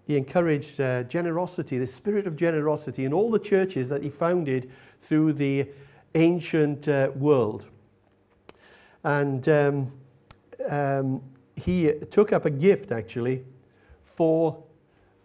he 0.07 0.19
encouraged 0.19 0.79
uh, 0.83 1.05
generosity, 1.05 1.79
the 1.79 1.87
spirit 1.87 2.27
of 2.27 2.37
generosity, 2.37 3.07
in 3.07 3.15
all 3.15 3.31
the 3.31 3.39
churches 3.39 3.89
that 3.89 4.03
he 4.03 4.11
founded 4.11 4.71
through 5.01 5.33
the 5.33 5.67
ancient 6.15 6.89
uh, 6.89 7.11
world. 7.15 7.69
And 9.03 9.49
um, 9.49 9.93
um, 10.69 11.23
he 11.57 11.93
took 12.11 12.33
up 12.33 12.45
a 12.45 12.51
gift, 12.51 12.93
actually, 12.93 13.45
for 14.03 14.63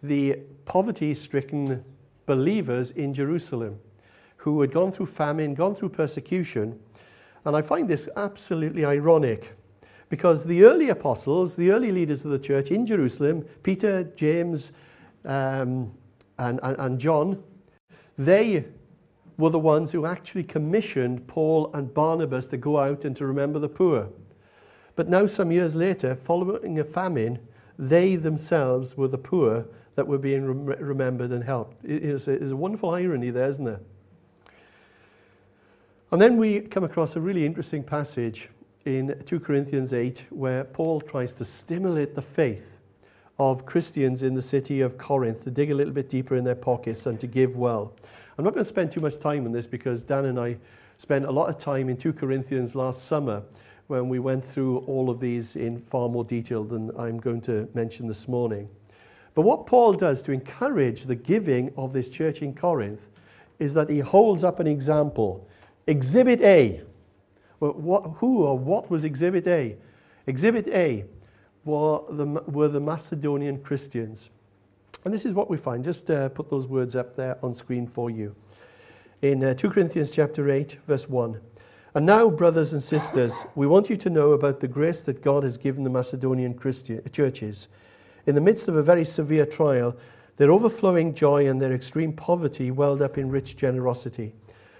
the 0.02 0.40
poverty 0.64 1.14
stricken 1.14 1.84
believers 2.26 2.90
in 2.92 3.14
Jerusalem 3.14 3.80
who 4.36 4.60
had 4.60 4.70
gone 4.70 4.92
through 4.92 5.06
famine, 5.06 5.54
gone 5.54 5.74
through 5.74 5.88
persecution. 5.88 6.78
And 7.44 7.56
I 7.56 7.62
find 7.62 7.88
this 7.88 8.08
absolutely 8.16 8.84
ironic 8.84 9.54
because 10.08 10.44
the 10.44 10.64
early 10.64 10.88
apostles, 10.88 11.56
the 11.56 11.70
early 11.70 11.92
leaders 11.92 12.24
of 12.24 12.30
the 12.30 12.38
church 12.38 12.70
in 12.70 12.86
Jerusalem, 12.86 13.44
Peter, 13.62 14.04
James, 14.16 14.72
um, 15.24 15.92
and, 16.38 16.60
and, 16.62 16.76
and 16.78 16.98
John, 16.98 17.42
they 18.16 18.64
were 19.36 19.50
the 19.50 19.58
ones 19.58 19.92
who 19.92 20.06
actually 20.06 20.44
commissioned 20.44 21.26
Paul 21.26 21.70
and 21.74 21.92
Barnabas 21.92 22.46
to 22.48 22.56
go 22.56 22.78
out 22.78 23.04
and 23.04 23.14
to 23.16 23.26
remember 23.26 23.58
the 23.58 23.68
poor. 23.68 24.08
But 24.98 25.08
now, 25.08 25.26
some 25.26 25.52
years 25.52 25.76
later, 25.76 26.16
following 26.16 26.80
a 26.80 26.82
famine, 26.82 27.38
they 27.78 28.16
themselves 28.16 28.96
were 28.96 29.06
the 29.06 29.16
poor 29.16 29.64
that 29.94 30.08
were 30.08 30.18
being 30.18 30.44
rem- 30.44 30.84
remembered 30.84 31.30
and 31.30 31.44
helped. 31.44 31.84
It 31.84 32.02
is 32.02 32.26
a, 32.26 32.32
it's 32.32 32.50
a 32.50 32.56
wonderful 32.56 32.90
irony 32.90 33.30
there, 33.30 33.48
isn't 33.48 33.64
there? 33.64 33.78
And 36.10 36.20
then 36.20 36.36
we 36.36 36.62
come 36.62 36.82
across 36.82 37.14
a 37.14 37.20
really 37.20 37.46
interesting 37.46 37.84
passage 37.84 38.48
in 38.86 39.22
2 39.24 39.38
Corinthians 39.38 39.92
8 39.92 40.24
where 40.30 40.64
Paul 40.64 41.00
tries 41.00 41.32
to 41.34 41.44
stimulate 41.44 42.16
the 42.16 42.22
faith 42.22 42.80
of 43.38 43.64
Christians 43.66 44.24
in 44.24 44.34
the 44.34 44.42
city 44.42 44.80
of 44.80 44.98
Corinth 44.98 45.44
to 45.44 45.52
dig 45.52 45.70
a 45.70 45.74
little 45.76 45.94
bit 45.94 46.08
deeper 46.08 46.34
in 46.34 46.42
their 46.42 46.56
pockets 46.56 47.06
and 47.06 47.20
to 47.20 47.28
give 47.28 47.56
well. 47.56 47.94
I'm 48.36 48.44
not 48.44 48.52
going 48.52 48.64
to 48.64 48.68
spend 48.68 48.90
too 48.90 49.00
much 49.00 49.20
time 49.20 49.46
on 49.46 49.52
this 49.52 49.68
because 49.68 50.02
Dan 50.02 50.24
and 50.24 50.40
I 50.40 50.56
spent 50.96 51.24
a 51.24 51.30
lot 51.30 51.48
of 51.48 51.56
time 51.56 51.88
in 51.88 51.96
2 51.96 52.14
Corinthians 52.14 52.74
last 52.74 53.04
summer 53.04 53.44
when 53.88 54.08
we 54.08 54.18
went 54.18 54.44
through 54.44 54.78
all 54.80 55.10
of 55.10 55.18
these 55.18 55.56
in 55.56 55.78
far 55.78 56.08
more 56.08 56.24
detail 56.24 56.62
than 56.62 56.90
I'm 56.96 57.18
going 57.18 57.40
to 57.42 57.68
mention 57.74 58.06
this 58.06 58.28
morning. 58.28 58.68
But 59.34 59.42
what 59.42 59.66
Paul 59.66 59.94
does 59.94 60.20
to 60.22 60.32
encourage 60.32 61.04
the 61.04 61.14
giving 61.14 61.72
of 61.76 61.92
this 61.92 62.10
church 62.10 62.42
in 62.42 62.54
Corinth 62.54 63.00
is 63.58 63.74
that 63.74 63.88
he 63.88 64.00
holds 64.00 64.44
up 64.44 64.60
an 64.60 64.66
example. 64.66 65.48
Exhibit 65.86 66.40
A. 66.42 66.82
Well, 67.60 67.72
what, 67.72 68.02
who 68.16 68.44
or 68.44 68.58
what 68.58 68.90
was 68.90 69.04
Exhibit 69.04 69.46
A? 69.46 69.76
Exhibit 70.26 70.68
A 70.68 71.04
were 71.64 72.00
the, 72.10 72.26
were 72.46 72.68
the 72.68 72.80
Macedonian 72.80 73.62
Christians. 73.62 74.30
And 75.04 75.14
this 75.14 75.24
is 75.24 75.32
what 75.32 75.48
we 75.48 75.56
find. 75.56 75.82
Just 75.82 76.10
uh, 76.10 76.28
put 76.28 76.50
those 76.50 76.66
words 76.66 76.94
up 76.94 77.16
there 77.16 77.38
on 77.42 77.54
screen 77.54 77.86
for 77.86 78.10
you. 78.10 78.34
In 79.22 79.42
uh, 79.42 79.54
2 79.54 79.70
Corinthians 79.70 80.10
chapter 80.10 80.50
8, 80.50 80.78
verse 80.86 81.08
1. 81.08 81.40
And 81.98 82.06
now, 82.06 82.30
brothers 82.30 82.72
and 82.72 82.80
sisters, 82.80 83.44
we 83.56 83.66
want 83.66 83.90
you 83.90 83.96
to 83.96 84.08
know 84.08 84.30
about 84.30 84.60
the 84.60 84.68
grace 84.68 85.00
that 85.00 85.20
God 85.20 85.42
has 85.42 85.58
given 85.58 85.82
the 85.82 85.90
Macedonian 85.90 86.54
Christian 86.54 87.02
uh, 87.04 87.08
churches. 87.08 87.66
In 88.24 88.36
the 88.36 88.40
midst 88.40 88.68
of 88.68 88.76
a 88.76 88.84
very 88.84 89.04
severe 89.04 89.44
trial, 89.44 89.96
their 90.36 90.52
overflowing 90.52 91.12
joy 91.12 91.48
and 91.48 91.60
their 91.60 91.72
extreme 91.72 92.12
poverty 92.12 92.70
welled 92.70 93.02
up 93.02 93.18
in 93.18 93.32
rich 93.32 93.56
generosity. 93.56 94.32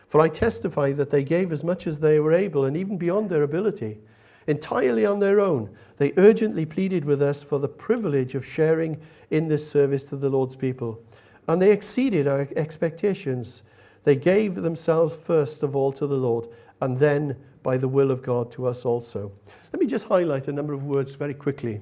For 0.07 0.21
I 0.21 0.29
testify 0.29 0.93
that 0.93 1.11
they 1.11 1.25
gave 1.25 1.51
as 1.51 1.65
much 1.65 1.89
as 1.89 1.99
they 1.99 2.21
were 2.21 2.33
able, 2.33 2.65
and 2.65 2.77
even 2.77 2.99
beyond 2.99 3.31
their 3.31 3.43
ability. 3.43 3.99
Entirely 4.47 5.05
on 5.05 5.19
their 5.19 5.41
own, 5.41 5.71
they 5.97 6.13
urgently 6.19 6.67
pleaded 6.67 7.05
with 7.05 7.21
us 7.21 7.43
for 7.43 7.59
the 7.59 7.67
privilege 7.67 8.37
of 8.37 8.47
sharing 8.47 8.97
in 9.29 9.49
this 9.49 9.69
service 9.69 10.05
to 10.05 10.17
the 10.17 10.31
Lord's 10.31 10.55
people. 10.55 11.03
And 11.49 11.61
they 11.61 11.73
exceeded 11.73 12.29
our 12.29 12.47
expectations. 12.55 13.65
They 14.05 14.15
gave 14.15 14.55
themselves 14.55 15.17
first 15.17 15.65
of 15.65 15.75
all 15.75 15.91
to 15.95 16.07
the 16.07 16.15
Lord, 16.15 16.47
and 16.81 16.99
then, 16.99 17.37
by 17.63 17.77
the 17.77 17.89
will 17.89 18.11
of 18.11 18.23
God, 18.23 18.51
to 18.53 18.67
us 18.67 18.85
also. 18.85 19.33
Let 19.73 19.81
me 19.81 19.87
just 19.87 20.07
highlight 20.07 20.49
a 20.49 20.53
number 20.53 20.73
of 20.73 20.85
words 20.85 21.15
very 21.15 21.35
quickly. 21.35 21.81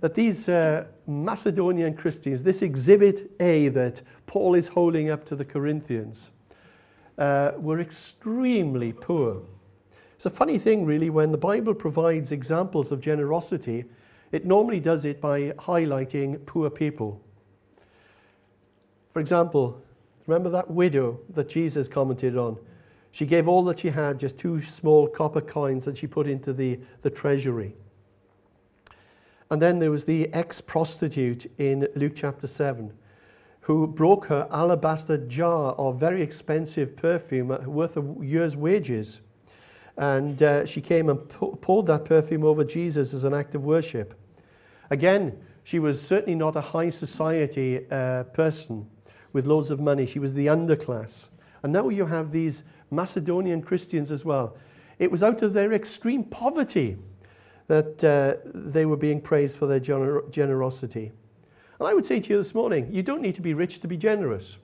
That 0.00 0.14
these 0.14 0.48
uh, 0.48 0.86
Macedonian 1.06 1.94
Christians, 1.94 2.42
this 2.42 2.62
exhibit 2.62 3.30
A 3.40 3.68
that 3.68 4.02
Paul 4.26 4.54
is 4.54 4.68
holding 4.68 5.10
up 5.10 5.24
to 5.26 5.36
the 5.36 5.44
Corinthians, 5.44 6.30
uh, 7.18 7.52
were 7.58 7.80
extremely 7.80 8.92
poor. 8.92 9.42
It's 10.16 10.26
a 10.26 10.30
funny 10.30 10.58
thing, 10.58 10.84
really, 10.84 11.10
when 11.10 11.32
the 11.32 11.38
Bible 11.38 11.74
provides 11.74 12.32
examples 12.32 12.92
of 12.92 13.00
generosity, 13.00 13.84
it 14.32 14.44
normally 14.44 14.80
does 14.80 15.04
it 15.04 15.20
by 15.20 15.50
highlighting 15.52 16.44
poor 16.46 16.70
people. 16.70 17.20
For 19.12 19.20
example, 19.20 19.82
remember 20.26 20.50
that 20.50 20.70
widow 20.70 21.20
that 21.30 21.48
Jesus 21.48 21.88
commented 21.88 22.36
on? 22.36 22.58
She 23.12 23.26
gave 23.26 23.48
all 23.48 23.64
that 23.64 23.80
she 23.80 23.90
had, 23.90 24.20
just 24.20 24.38
two 24.38 24.62
small 24.62 25.08
copper 25.08 25.40
coins 25.40 25.84
that 25.84 25.96
she 25.96 26.06
put 26.06 26.28
into 26.28 26.52
the, 26.52 26.78
the 27.02 27.10
treasury. 27.10 27.74
And 29.50 29.60
then 29.60 29.80
there 29.80 29.90
was 29.90 30.04
the 30.04 30.32
ex 30.32 30.60
prostitute 30.60 31.50
in 31.58 31.88
Luke 31.96 32.12
chapter 32.14 32.46
7 32.46 32.92
who 33.62 33.86
broke 33.86 34.26
her 34.26 34.48
alabaster 34.50 35.16
jar 35.16 35.72
of 35.74 36.00
very 36.00 36.22
expensive 36.22 36.96
perfume 36.96 37.48
worth 37.66 37.96
a 37.96 38.16
year's 38.20 38.56
wages. 38.56 39.20
And 39.96 40.42
uh, 40.42 40.64
she 40.64 40.80
came 40.80 41.08
and 41.08 41.28
poured 41.28 41.86
that 41.86 42.04
perfume 42.04 42.44
over 42.44 42.64
Jesus 42.64 43.12
as 43.12 43.24
an 43.24 43.34
act 43.34 43.54
of 43.54 43.64
worship. 43.64 44.14
Again, 44.88 45.38
she 45.62 45.78
was 45.78 46.04
certainly 46.04 46.34
not 46.34 46.56
a 46.56 46.60
high 46.60 46.88
society 46.88 47.86
uh, 47.90 48.24
person 48.24 48.88
with 49.32 49.46
loads 49.46 49.70
of 49.70 49.78
money. 49.78 50.06
She 50.06 50.18
was 50.18 50.34
the 50.34 50.46
underclass. 50.46 51.28
And 51.62 51.72
now 51.72 51.90
you 51.90 52.06
have 52.06 52.32
these 52.32 52.64
Macedonian 52.90 53.62
Christians 53.62 54.10
as 54.12 54.24
well. 54.24 54.56
It 54.98 55.10
was 55.10 55.22
out 55.22 55.42
of 55.42 55.52
their 55.52 55.72
extreme 55.72 56.24
poverty 56.24 56.96
that 57.68 58.02
uh, 58.04 58.34
they 58.52 58.84
were 58.84 58.96
being 58.96 59.20
praised 59.20 59.56
for 59.56 59.66
their 59.66 59.80
gener- 59.80 60.28
generosity. 60.30 61.12
And 61.78 61.88
I 61.88 61.94
would 61.94 62.04
say 62.04 62.20
to 62.20 62.30
you 62.30 62.36
this 62.36 62.54
morning, 62.54 62.88
you 62.92 63.02
don't 63.02 63.22
need 63.22 63.34
to 63.36 63.42
be 63.42 63.54
rich 63.54 63.80
to 63.80 63.88
be 63.88 63.96
generous. 63.96 64.58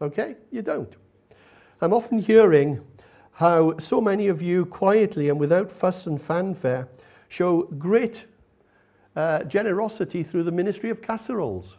Okay? 0.00 0.36
You 0.50 0.62
don't. 0.62 0.96
I'm 1.80 1.92
often 1.92 2.18
hearing 2.18 2.80
how 3.32 3.78
so 3.78 4.00
many 4.00 4.26
of 4.26 4.42
you 4.42 4.66
quietly 4.66 5.28
and 5.28 5.38
without 5.38 5.70
fuss 5.70 6.06
and 6.06 6.20
fanfare 6.20 6.88
show 7.28 7.62
great 7.62 8.24
uh, 9.14 9.44
generosity 9.44 10.22
through 10.22 10.42
the 10.42 10.50
ministry 10.50 10.90
of 10.90 11.00
casseroles. 11.00 11.76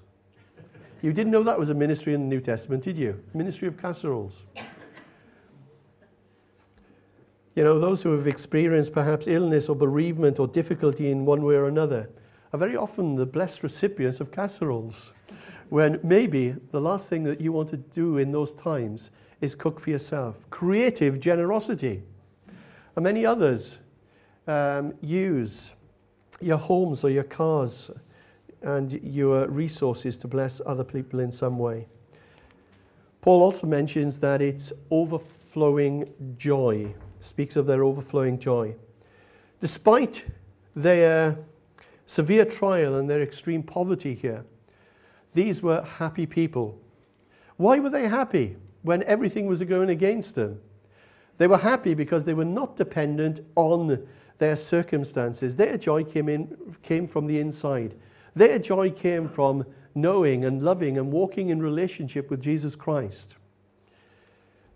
You 1.02 1.12
didn't 1.14 1.32
know 1.32 1.44
that 1.44 1.58
was 1.58 1.70
a 1.70 1.74
ministry 1.74 2.14
in 2.14 2.22
the 2.22 2.28
New 2.28 2.42
Testament, 2.42 2.84
did 2.84 2.98
you? 2.98 3.22
Ministry 3.34 3.68
of 3.68 3.78
casseroles. 3.78 4.46
You 7.56 7.64
know, 7.64 7.80
those 7.80 8.04
who 8.04 8.12
have 8.12 8.28
experienced 8.28 8.94
perhaps 8.94 9.28
illness 9.28 9.70
or 9.70 9.76
bereavement 9.76 10.40
or 10.40 10.48
difficulty 10.48 11.12
in 11.12 11.26
one 11.26 11.44
way 11.44 11.56
or 11.56 11.68
another 11.68 12.10
are 12.54 12.60
very 12.60 12.76
often 12.76 13.16
the 13.16 13.26
blessed 13.26 13.64
recipients 13.64 14.20
of 14.20 14.32
casseroles. 14.32 15.12
When 15.70 16.00
maybe 16.04 16.56
the 16.72 16.82
last 16.82 17.10
thing 17.10 17.24
that 17.24 17.42
you 17.42 17.52
want 17.52 17.70
to 17.70 17.78
do 17.78 18.18
in 18.18 18.32
those 18.32 18.54
times 18.54 19.12
is 19.42 19.56
cook 19.56 19.80
for 19.80 19.90
yourself. 19.90 20.50
Creative 20.50 21.20
generosity. 21.20 22.04
And 22.96 23.04
many 23.04 23.26
others 23.26 23.78
um, 24.48 24.94
use 25.02 25.74
your 26.42 26.58
homes 26.58 27.04
or 27.04 27.10
your 27.10 27.24
cars 27.24 27.92
and 28.62 28.94
your 29.04 29.48
resources 29.48 30.18
to 30.18 30.28
bless 30.28 30.62
other 30.66 30.84
people 30.84 31.20
in 31.20 31.32
some 31.32 31.58
way. 31.58 31.88
Paul 33.22 33.42
also 33.42 33.68
mentions 33.68 34.20
that 34.20 34.42
it's 34.42 34.72
overflowing 34.92 36.10
joy, 36.38 36.94
speaks 37.20 37.56
of 37.56 37.66
their 37.66 37.84
overflowing 37.84 38.40
joy. 38.40 38.76
Despite 39.60 40.26
their 40.76 41.32
uh, 41.32 41.84
severe 42.06 42.46
trial 42.46 42.96
and 42.96 43.10
their 43.10 43.22
extreme 43.22 43.64
poverty 43.64 44.16
here, 44.16 44.46
these 45.34 45.62
were 45.62 45.84
happy 45.84 46.26
people. 46.26 46.80
Why 47.58 47.80
were 47.80 47.90
they 47.90 48.08
happy 48.08 48.56
when 48.82 49.04
everything 49.04 49.46
was 49.46 49.62
going 49.64 49.90
against 49.90 50.36
them? 50.36 50.62
They 51.38 51.48
were 51.48 51.58
happy 51.58 51.94
because 51.94 52.24
they 52.24 52.34
were 52.34 52.46
not 52.46 52.76
dependent 52.76 53.42
on 53.56 54.08
their 54.38 54.56
circumstances. 54.56 55.56
Their 55.56 55.78
joy 55.78 56.04
came, 56.04 56.30
in, 56.30 56.76
came 56.82 57.06
from 57.06 57.28
the 57.28 57.40
inside. 57.40 57.96
Their 58.36 58.60
joy 58.60 58.92
came 58.92 59.28
from 59.28 59.66
knowing 59.94 60.46
and 60.46 60.64
loving 60.64 60.98
and 60.98 61.12
walking 61.12 61.50
in 61.50 61.62
relationship 61.62 62.30
with 62.30 62.42
Jesus 62.42 62.76
Christ, 62.76 63.36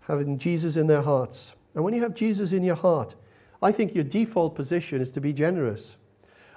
having 0.00 0.38
Jesus 0.38 0.76
in 0.76 0.86
their 0.86 1.02
hearts. 1.02 1.54
And 1.74 1.82
when 1.82 1.94
you 1.94 2.02
have 2.02 2.14
Jesus 2.14 2.52
in 2.52 2.62
your 2.62 2.76
heart, 2.76 3.14
I 3.62 3.72
think 3.72 3.94
your 3.94 4.04
default 4.04 4.54
position 4.54 5.00
is 5.00 5.10
to 5.12 5.20
be 5.20 5.32
generous. 5.32 5.96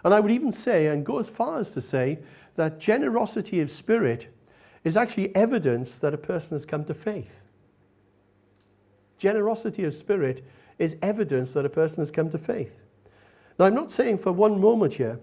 And 0.04 0.14
I 0.14 0.20
would 0.20 0.32
even 0.32 0.52
say, 0.52 0.88
and 0.88 1.06
go 1.06 1.20
as 1.20 1.30
far 1.30 1.60
as 1.60 1.72
to 1.72 1.82
say, 1.82 2.20
that 2.56 2.80
generosity 2.80 3.62
of 3.62 3.72
spirit 3.72 4.28
is 4.84 4.98
actually 4.98 5.36
evidence 5.36 5.98
that 6.00 6.14
a 6.14 6.18
person 6.18 6.56
has 6.56 6.66
come 6.66 6.86
to 6.86 6.94
faith. 6.94 7.42
Generosity 9.18 9.84
of 9.84 9.94
spirit 9.94 10.46
is 10.78 10.96
evidence 11.02 11.52
that 11.54 11.66
a 11.66 11.70
person 11.70 12.02
has 12.02 12.12
come 12.12 12.30
to 12.30 12.38
faith. 12.38 12.84
Now, 13.58 13.66
I'm 13.66 13.74
not 13.74 13.92
saying 13.92 14.20
for 14.20 14.32
one 14.32 14.62
moment 14.62 14.94
here, 14.94 15.20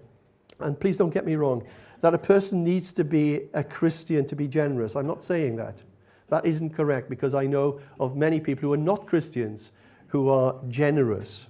and 0.60 0.78
please 0.78 0.96
don't 0.96 1.14
get 1.14 1.24
me 1.24 1.36
wrong, 1.36 1.64
that 2.00 2.14
a 2.14 2.18
person 2.18 2.64
needs 2.64 2.92
to 2.94 3.04
be 3.04 3.42
a 3.54 3.62
Christian 3.62 4.26
to 4.26 4.36
be 4.36 4.48
generous. 4.48 4.96
I'm 4.96 5.06
not 5.06 5.22
saying 5.22 5.56
that. 5.56 5.82
That 6.28 6.44
isn't 6.44 6.70
correct 6.70 7.08
because 7.08 7.34
I 7.34 7.46
know 7.46 7.80
of 8.00 8.16
many 8.16 8.40
people 8.40 8.68
who 8.68 8.72
are 8.72 8.78
not 8.78 9.06
Christians 9.06 9.70
who 10.14 10.28
are 10.28 10.54
generous. 10.68 11.48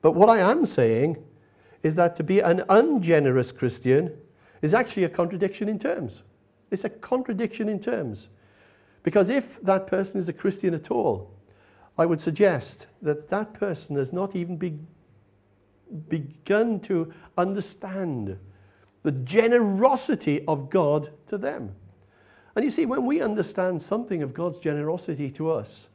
But 0.00 0.12
what 0.12 0.30
I 0.30 0.38
am 0.38 0.64
saying 0.64 1.22
is 1.82 1.96
that 1.96 2.16
to 2.16 2.22
be 2.22 2.40
an 2.40 2.64
ungenerous 2.70 3.52
Christian 3.52 4.16
is 4.62 4.72
actually 4.72 5.04
a 5.04 5.10
contradiction 5.10 5.68
in 5.68 5.78
terms. 5.78 6.22
It's 6.70 6.86
a 6.86 6.88
contradiction 6.88 7.68
in 7.68 7.78
terms. 7.78 8.30
Because 9.02 9.28
if 9.28 9.60
that 9.60 9.86
person 9.86 10.18
is 10.18 10.30
a 10.30 10.32
Christian 10.32 10.72
at 10.72 10.90
all, 10.90 11.30
I 11.98 12.06
would 12.06 12.22
suggest 12.22 12.86
that 13.02 13.28
that 13.28 13.52
person 13.52 13.96
has 13.96 14.14
not 14.14 14.34
even 14.34 14.56
be, 14.56 14.78
begun 16.08 16.80
to 16.80 17.12
understand 17.36 18.38
the 19.02 19.12
generosity 19.12 20.42
of 20.48 20.70
God 20.70 21.10
to 21.26 21.36
them. 21.36 21.74
And 22.56 22.64
you 22.64 22.70
see, 22.70 22.86
when 22.86 23.04
we 23.04 23.20
understand 23.20 23.82
something 23.82 24.22
of 24.22 24.32
God's 24.32 24.58
generosity 24.58 25.30
to 25.32 25.50
us, 25.50 25.90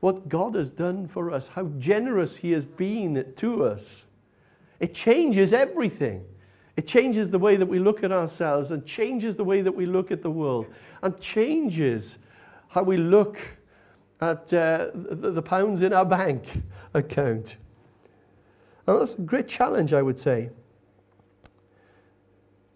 what 0.00 0.28
God 0.28 0.54
has 0.54 0.70
done 0.70 1.06
for 1.06 1.30
us, 1.30 1.48
how 1.48 1.64
generous 1.78 2.36
He 2.36 2.52
has 2.52 2.64
been 2.64 3.32
to 3.36 3.64
us, 3.64 4.06
it 4.80 4.94
changes 4.94 5.52
everything. 5.52 6.24
It 6.76 6.86
changes 6.86 7.30
the 7.30 7.38
way 7.38 7.56
that 7.56 7.66
we 7.66 7.78
look 7.78 8.02
at 8.02 8.10
ourselves 8.10 8.70
and 8.70 8.86
changes 8.86 9.36
the 9.36 9.44
way 9.44 9.60
that 9.60 9.72
we 9.72 9.84
look 9.84 10.10
at 10.10 10.22
the 10.22 10.30
world 10.30 10.66
and 11.02 11.20
changes 11.20 12.18
how 12.68 12.82
we 12.82 12.96
look 12.96 13.38
at 14.20 14.52
uh, 14.54 14.90
the, 14.94 15.42
pounds 15.42 15.82
in 15.82 15.92
our 15.92 16.04
bank 16.04 16.62
account. 16.94 17.56
And 18.86 19.00
that's 19.00 19.14
a 19.14 19.20
great 19.22 19.48
challenge, 19.48 19.92
I 19.92 20.00
would 20.00 20.18
say. 20.18 20.50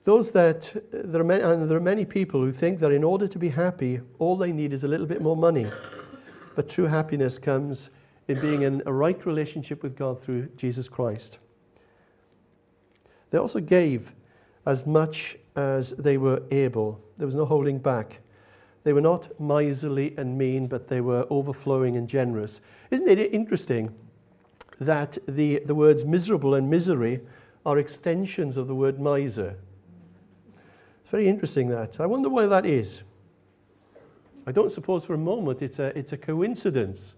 Those 0.04 0.32
that, 0.32 0.74
there 0.92 1.22
are, 1.22 1.24
many, 1.24 1.42
and 1.42 1.68
there 1.68 1.78
are 1.78 1.80
many 1.80 2.04
people 2.04 2.40
who 2.40 2.52
think 2.52 2.80
that 2.80 2.92
in 2.92 3.02
order 3.02 3.26
to 3.26 3.38
be 3.38 3.48
happy, 3.48 4.00
all 4.18 4.36
they 4.36 4.52
need 4.52 4.74
is 4.74 4.84
a 4.84 4.88
little 4.88 5.06
bit 5.06 5.22
more 5.22 5.36
money. 5.36 5.66
But 6.54 6.68
true 6.68 6.86
happiness 6.86 7.38
comes 7.38 7.90
in 8.28 8.40
being 8.40 8.62
in 8.62 8.82
a 8.86 8.92
right 8.92 9.24
relationship 9.26 9.82
with 9.82 9.96
God 9.96 10.22
through 10.22 10.48
Jesus 10.56 10.88
Christ. 10.88 11.38
They 13.30 13.38
also 13.38 13.60
gave 13.60 14.14
as 14.66 14.86
much 14.86 15.36
as 15.56 15.90
they 15.90 16.16
were 16.16 16.42
able. 16.50 17.00
There 17.16 17.26
was 17.26 17.34
no 17.34 17.44
holding 17.44 17.78
back. 17.78 18.20
They 18.84 18.92
were 18.92 19.00
not 19.00 19.28
miserly 19.40 20.14
and 20.16 20.38
mean, 20.38 20.66
but 20.66 20.88
they 20.88 21.00
were 21.00 21.26
overflowing 21.30 21.96
and 21.96 22.08
generous. 22.08 22.60
Isn't 22.90 23.08
it 23.08 23.18
interesting 23.32 23.94
that 24.80 25.18
the, 25.26 25.60
the 25.64 25.74
words 25.74 26.04
miserable 26.04 26.54
and 26.54 26.68
misery 26.68 27.20
are 27.64 27.78
extensions 27.78 28.56
of 28.56 28.66
the 28.68 28.74
word 28.74 29.00
miser? 29.00 29.56
It's 31.02 31.10
very 31.10 31.28
interesting 31.28 31.68
that. 31.68 32.00
I 32.00 32.06
wonder 32.06 32.28
why 32.28 32.46
that 32.46 32.66
is. 32.66 33.02
I 34.46 34.52
don't 34.52 34.70
suppose 34.70 35.04
for 35.04 35.14
a 35.14 35.18
moment 35.18 35.62
it's 35.62 35.78
a, 35.78 35.96
it's 35.98 36.12
a 36.12 36.16
coincidence. 36.16 37.14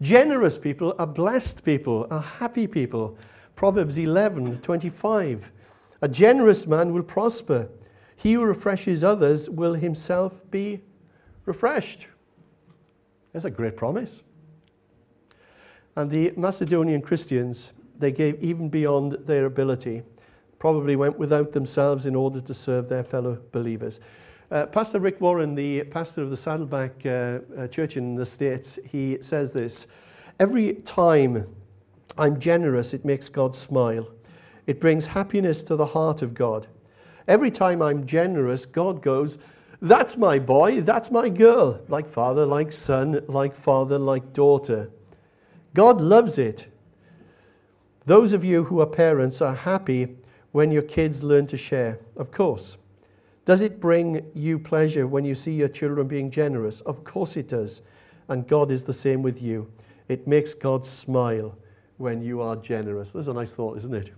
Generous 0.00 0.58
people 0.58 0.94
are 0.98 1.06
blessed 1.06 1.64
people, 1.64 2.06
are 2.10 2.20
happy 2.20 2.66
people. 2.66 3.16
Proverbs 3.56 3.98
11 3.98 4.60
25. 4.60 5.52
A 6.02 6.08
generous 6.08 6.66
man 6.66 6.92
will 6.92 7.02
prosper. 7.02 7.68
He 8.16 8.34
who 8.34 8.44
refreshes 8.44 9.02
others 9.02 9.48
will 9.48 9.74
himself 9.74 10.48
be 10.50 10.82
refreshed. 11.46 12.08
That's 13.32 13.44
a 13.44 13.50
great 13.50 13.76
promise. 13.76 14.22
And 15.96 16.10
the 16.10 16.32
Macedonian 16.36 17.00
Christians, 17.00 17.72
they 17.98 18.12
gave 18.12 18.42
even 18.42 18.68
beyond 18.68 19.12
their 19.26 19.46
ability, 19.46 20.02
probably 20.58 20.96
went 20.96 21.18
without 21.18 21.52
themselves 21.52 22.06
in 22.06 22.14
order 22.14 22.40
to 22.40 22.54
serve 22.54 22.88
their 22.88 23.04
fellow 23.04 23.38
believers. 23.52 24.00
Uh, 24.54 24.64
pastor 24.66 25.00
Rick 25.00 25.20
Warren, 25.20 25.56
the 25.56 25.82
pastor 25.82 26.22
of 26.22 26.30
the 26.30 26.36
Saddleback 26.36 27.04
uh, 27.04 27.40
uh, 27.58 27.66
Church 27.66 27.96
in 27.96 28.14
the 28.14 28.24
States, 28.24 28.78
he 28.88 29.18
says 29.20 29.50
this 29.50 29.88
Every 30.38 30.74
time 30.74 31.52
I'm 32.16 32.38
generous, 32.38 32.94
it 32.94 33.04
makes 33.04 33.28
God 33.28 33.56
smile. 33.56 34.06
It 34.68 34.80
brings 34.80 35.06
happiness 35.06 35.64
to 35.64 35.74
the 35.74 35.86
heart 35.86 36.22
of 36.22 36.34
God. 36.34 36.68
Every 37.26 37.50
time 37.50 37.82
I'm 37.82 38.06
generous, 38.06 38.64
God 38.64 39.02
goes, 39.02 39.38
That's 39.82 40.16
my 40.16 40.38
boy, 40.38 40.82
that's 40.82 41.10
my 41.10 41.30
girl, 41.30 41.80
like 41.88 42.08
father, 42.08 42.46
like 42.46 42.70
son, 42.70 43.24
like 43.26 43.56
father, 43.56 43.98
like 43.98 44.32
daughter. 44.32 44.88
God 45.74 46.00
loves 46.00 46.38
it. 46.38 46.68
Those 48.06 48.32
of 48.32 48.44
you 48.44 48.62
who 48.62 48.78
are 48.78 48.86
parents 48.86 49.42
are 49.42 49.56
happy 49.56 50.14
when 50.52 50.70
your 50.70 50.82
kids 50.82 51.24
learn 51.24 51.48
to 51.48 51.56
share, 51.56 51.98
of 52.14 52.30
course. 52.30 52.76
Does 53.44 53.60
it 53.60 53.78
bring 53.78 54.24
you 54.34 54.58
pleasure 54.58 55.06
when 55.06 55.24
you 55.24 55.34
see 55.34 55.52
your 55.52 55.68
children 55.68 56.08
being 56.08 56.30
generous? 56.30 56.80
Of 56.82 57.04
course 57.04 57.36
it 57.36 57.48
does. 57.48 57.82
And 58.28 58.48
God 58.48 58.70
is 58.70 58.84
the 58.84 58.92
same 58.92 59.22
with 59.22 59.42
you. 59.42 59.70
It 60.08 60.26
makes 60.26 60.54
God 60.54 60.86
smile 60.86 61.56
when 61.98 62.22
you 62.22 62.40
are 62.40 62.56
generous. 62.56 63.12
That's 63.12 63.26
a 63.26 63.34
nice 63.34 63.52
thought, 63.52 63.76
isn't 63.78 63.94
it? 63.94 64.10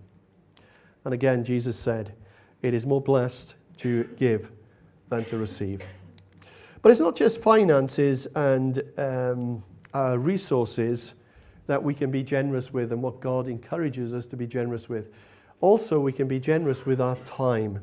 And 1.04 1.12
again, 1.12 1.44
Jesus 1.44 1.78
said, 1.78 2.14
It 2.62 2.74
is 2.74 2.86
more 2.86 3.00
blessed 3.00 3.54
to 3.78 4.04
give 4.16 4.50
than 5.08 5.24
to 5.26 5.38
receive. 5.38 5.84
But 6.82 6.90
it's 6.90 7.00
not 7.00 7.16
just 7.16 7.40
finances 7.40 8.26
and 8.36 8.82
um, 8.96 9.64
uh, 9.94 10.18
resources 10.18 11.14
that 11.66 11.82
we 11.82 11.94
can 11.94 12.10
be 12.10 12.22
generous 12.22 12.72
with 12.72 12.92
and 12.92 13.02
what 13.02 13.20
God 13.20 13.48
encourages 13.48 14.14
us 14.14 14.24
to 14.26 14.36
be 14.36 14.46
generous 14.46 14.88
with. 14.88 15.10
Also, 15.60 15.98
we 15.98 16.12
can 16.12 16.28
be 16.28 16.38
generous 16.38 16.86
with 16.86 17.00
our 17.00 17.16
time. 17.16 17.82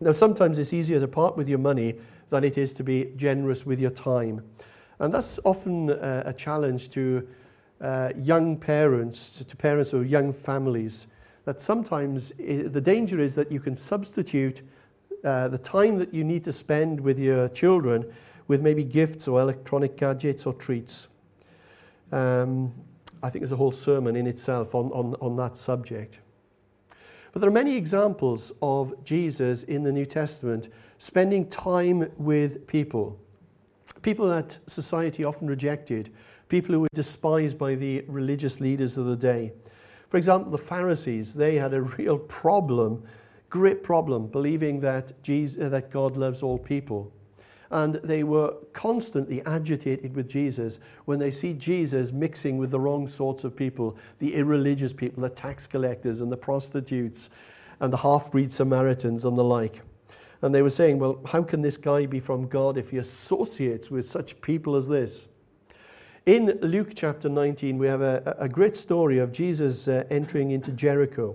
Now, 0.00 0.12
sometimes 0.12 0.58
it's 0.58 0.72
easier 0.72 1.00
to 1.00 1.08
part 1.08 1.36
with 1.36 1.48
your 1.48 1.58
money 1.58 1.96
than 2.30 2.44
it 2.44 2.56
is 2.56 2.72
to 2.74 2.84
be 2.84 3.12
generous 3.16 3.66
with 3.66 3.80
your 3.80 3.90
time. 3.90 4.44
And 5.00 5.12
that's 5.12 5.40
often 5.44 5.90
uh, 5.90 6.22
a 6.26 6.32
challenge 6.32 6.90
to 6.90 7.26
uh, 7.80 8.12
young 8.16 8.56
parents, 8.56 9.44
to 9.44 9.56
parents 9.56 9.92
of 9.92 10.06
young 10.08 10.32
families, 10.32 11.06
that 11.44 11.60
sometimes 11.60 12.32
it, 12.38 12.72
the 12.72 12.80
danger 12.80 13.20
is 13.20 13.34
that 13.34 13.50
you 13.50 13.60
can 13.60 13.74
substitute 13.74 14.62
uh, 15.24 15.48
the 15.48 15.58
time 15.58 15.98
that 15.98 16.12
you 16.12 16.22
need 16.22 16.44
to 16.44 16.52
spend 16.52 17.00
with 17.00 17.18
your 17.18 17.48
children 17.48 18.04
with 18.46 18.62
maybe 18.62 18.84
gifts 18.84 19.28
or 19.28 19.40
electronic 19.40 19.96
gadgets 19.96 20.46
or 20.46 20.52
treats. 20.54 21.08
Um, 22.12 22.72
I 23.22 23.30
think 23.30 23.42
there's 23.42 23.52
a 23.52 23.56
whole 23.56 23.72
sermon 23.72 24.16
in 24.16 24.26
itself 24.26 24.74
on, 24.74 24.90
on, 24.92 25.14
on 25.20 25.36
that 25.36 25.56
subject. 25.56 26.18
But 27.32 27.40
there 27.40 27.48
are 27.48 27.52
many 27.52 27.76
examples 27.76 28.52
of 28.62 29.04
Jesus 29.04 29.62
in 29.64 29.82
the 29.82 29.92
New 29.92 30.06
Testament 30.06 30.68
spending 30.98 31.48
time 31.48 32.10
with 32.16 32.66
people, 32.66 33.18
people 34.02 34.28
that 34.28 34.58
society 34.66 35.24
often 35.24 35.46
rejected, 35.46 36.12
people 36.48 36.74
who 36.74 36.80
were 36.80 36.88
despised 36.94 37.58
by 37.58 37.74
the 37.74 38.04
religious 38.08 38.60
leaders 38.60 38.96
of 38.96 39.06
the 39.06 39.16
day. 39.16 39.52
For 40.08 40.16
example, 40.16 40.50
the 40.50 40.58
Pharisees, 40.58 41.34
they 41.34 41.56
had 41.56 41.74
a 41.74 41.82
real 41.98 42.18
problem, 42.18 43.04
great 43.50 43.82
problem, 43.82 44.26
believing 44.26 44.80
that, 44.80 45.22
Jesus, 45.22 45.70
that 45.70 45.90
God 45.90 46.16
loves 46.16 46.42
all 46.42 46.58
people. 46.58 47.12
And 47.70 47.96
they 47.96 48.24
were 48.24 48.54
constantly 48.72 49.42
agitated 49.42 50.16
with 50.16 50.28
Jesus 50.28 50.78
when 51.04 51.18
they 51.18 51.30
see 51.30 51.52
Jesus 51.52 52.12
mixing 52.12 52.56
with 52.56 52.70
the 52.70 52.80
wrong 52.80 53.06
sorts 53.06 53.44
of 53.44 53.54
people 53.54 53.96
the 54.18 54.34
irreligious 54.34 54.92
people, 54.92 55.22
the 55.22 55.28
tax 55.28 55.66
collectors, 55.66 56.20
and 56.20 56.32
the 56.32 56.36
prostitutes, 56.36 57.28
and 57.80 57.92
the 57.92 57.98
half 57.98 58.30
breed 58.30 58.50
Samaritans, 58.50 59.24
and 59.24 59.36
the 59.36 59.44
like. 59.44 59.82
And 60.40 60.54
they 60.54 60.62
were 60.62 60.70
saying, 60.70 60.98
Well, 60.98 61.20
how 61.26 61.42
can 61.42 61.62
this 61.62 61.76
guy 61.76 62.06
be 62.06 62.20
from 62.20 62.48
God 62.48 62.78
if 62.78 62.90
he 62.90 62.98
associates 62.98 63.90
with 63.90 64.06
such 64.06 64.40
people 64.40 64.76
as 64.76 64.88
this? 64.88 65.28
In 66.26 66.58
Luke 66.60 66.92
chapter 66.94 67.28
19, 67.28 67.78
we 67.78 67.86
have 67.86 68.02
a, 68.02 68.36
a 68.38 68.48
great 68.48 68.76
story 68.76 69.18
of 69.18 69.32
Jesus 69.32 69.88
uh, 69.88 70.04
entering 70.10 70.50
into 70.50 70.72
Jericho. 70.72 71.34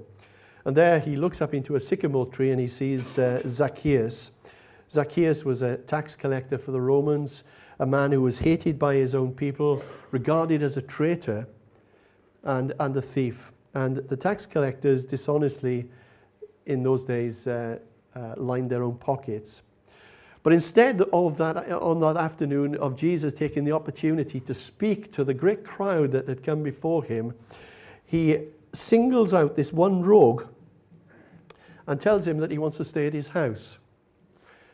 And 0.66 0.78
there 0.78 1.00
he 1.00 1.16
looks 1.16 1.42
up 1.42 1.54
into 1.54 1.76
a 1.76 1.80
sycamore 1.80 2.28
tree 2.28 2.52
and 2.52 2.60
he 2.60 2.68
sees 2.68 3.18
uh, 3.18 3.42
Zacchaeus. 3.46 4.32
Zacchaeus 4.94 5.44
was 5.44 5.64
a 5.64 5.78
tax 5.78 6.16
collector 6.16 6.60
for 6.60 6.72
the 6.72 6.80
Romans, 6.80 7.44
a 7.80 7.86
man 7.86 8.12
who 8.12 8.22
was 8.22 8.38
hated 8.38 8.78
by 8.78 8.94
his 8.94 9.16
own 9.16 9.34
people, 9.34 9.84
regarded 10.12 10.62
as 10.62 10.78
a 10.78 10.84
traitor 10.84 11.48
and, 12.44 12.74
and 12.80 12.96
a 12.96 13.02
thief. 13.02 13.52
And 13.74 13.98
the 13.98 14.16
tax 14.16 14.46
collectors 14.46 15.04
dishonestly, 15.04 15.90
in 16.68 16.84
those 16.84 17.06
days, 17.06 17.48
uh, 17.48 17.80
uh, 18.16 18.36
lined 18.38 18.70
their 18.70 18.84
own 18.84 18.98
pockets. 19.00 19.64
But 20.44 20.54
instead 20.54 21.02
of 21.02 21.38
that, 21.38 21.72
on 21.72 22.00
that 22.02 22.16
afternoon 22.16 22.76
of 22.76 22.96
Jesus 22.96 23.34
taking 23.34 23.64
the 23.64 23.72
opportunity 23.72 24.40
to 24.42 24.54
speak 24.54 25.12
to 25.14 25.24
the 25.24 25.34
great 25.34 25.64
crowd 25.66 26.12
that 26.12 26.28
had 26.28 26.44
come 26.44 26.62
before 26.62 27.04
him, 27.04 27.34
he 28.06 28.42
singles 28.74 29.34
out 29.34 29.56
this 29.56 29.74
one 29.74 30.04
rogue 30.04 30.46
and 31.88 32.00
tells 32.00 32.28
him 32.28 32.38
that 32.38 32.52
he 32.52 32.60
wants 32.60 32.78
to 32.78 32.84
stay 32.84 33.08
at 33.08 33.14
his 33.14 33.30
house. 33.30 33.80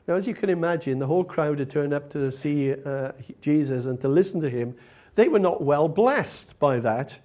Now, 0.09 0.15
as 0.15 0.25
you 0.25 0.33
can 0.33 0.49
imagine, 0.49 0.97
the 0.97 1.05
whole 1.05 1.23
crowd 1.23 1.59
had 1.59 1.69
turned 1.69 1.93
up 1.93 2.09
to 2.09 2.31
see 2.31 2.73
uh, 2.73 3.11
Jesus 3.41 3.85
and 3.85 4.01
to 4.01 4.07
listen 4.07 4.41
to 4.41 4.49
him. 4.49 4.75
They 5.13 5.27
were 5.27 5.37
not 5.37 5.61
well 5.61 5.87
blessed 5.87 6.57
by 6.57 6.79
that. 6.79 7.19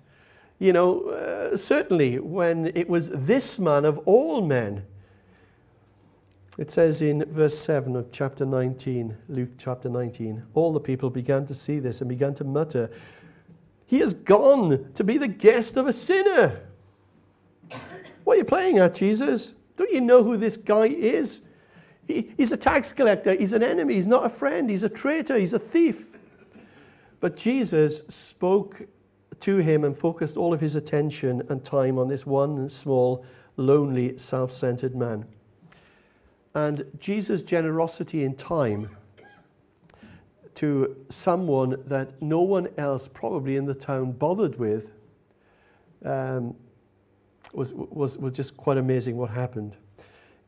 You 0.59 0.75
know, 0.75 1.09
uh, 1.09 1.57
certainly 1.57 2.19
when 2.19 2.73
it 2.75 2.87
was 2.87 3.09
this 3.09 3.59
man 3.59 3.87
of 3.87 3.97
all 4.05 4.43
men. 4.43 4.85
It 6.59 6.71
says 6.71 7.01
in 7.01 7.25
verse 7.25 7.59
7 7.59 7.97
of 7.97 8.13
chapter 8.13 8.45
19, 8.45 9.17
Luke 9.31 9.53
chapter 9.57 9.89
19, 9.89 10.43
all 10.53 10.75
the 10.75 10.79
people 10.79 11.09
began 11.09 11.47
to 11.47 11.55
see 11.55 11.79
this 11.79 12.03
and 12.03 12.09
began 12.11 12.35
to 12.35 12.45
mutter, 12.45 12.91
He 13.87 14.01
has 14.01 14.13
gone 14.13 14.93
to 14.93 15.03
be 15.03 15.17
the 15.17 15.27
guest 15.27 15.79
of 15.79 15.87
a 15.87 15.93
sinner. 15.95 16.61
What 18.25 18.35
are 18.35 18.37
you 18.37 18.45
playing 18.45 18.77
at, 18.77 18.95
Jesus? 18.95 19.55
Don't 19.79 19.91
you 19.91 20.03
know 20.03 20.23
who 20.23 20.37
this 20.37 20.59
guy 20.59 20.89
is? 20.89 21.41
He, 22.07 22.33
he's 22.37 22.53
a 22.53 22.57
tax 22.57 22.93
collector. 22.93 23.35
He's 23.35 23.53
an 23.53 23.63
enemy. 23.63 23.95
He's 23.95 24.07
not 24.07 24.27
a 24.27 24.29
friend. 24.29 24.69
He's 24.69 24.83
a 24.83 24.89
traitor. 24.89 25.39
He's 25.39 25.53
a 25.53 25.59
thief. 25.59 26.09
But 27.21 27.37
Jesus 27.37 28.03
spoke 28.09 28.87
to 29.41 29.57
him 29.59 29.85
and 29.85 29.97
focused 29.97 30.37
all 30.37 30.53
of 30.53 30.61
his 30.61 30.77
attention 30.77 31.43
and 31.49 31.65
time 31.65 31.99
on 31.99 32.09
this 32.09 32.27
one 32.27 32.69
small, 32.69 33.25
lonely, 33.57 34.19
self 34.19 34.53
centered 34.53 34.95
man. 34.95 35.25
And 36.55 36.85
Jesus' 37.01 37.43
generosity 37.43 38.25
in 38.25 38.35
time 38.35 38.91
to 40.55 40.97
someone 41.09 41.83
that 41.87 42.21
no 42.23 42.43
one 42.43 42.69
else 42.79 43.09
probably 43.09 43.57
in 43.57 43.65
the 43.65 43.75
town 43.75 44.13
bothered 44.13 44.59
with 44.59 44.93
um, 46.05 46.55
was, 47.53 47.75
was, 47.75 48.19
was 48.19 48.33
just 48.33 48.57
quite 48.57 48.79
amazing 48.79 49.17
what 49.17 49.31
happened. 49.31 49.77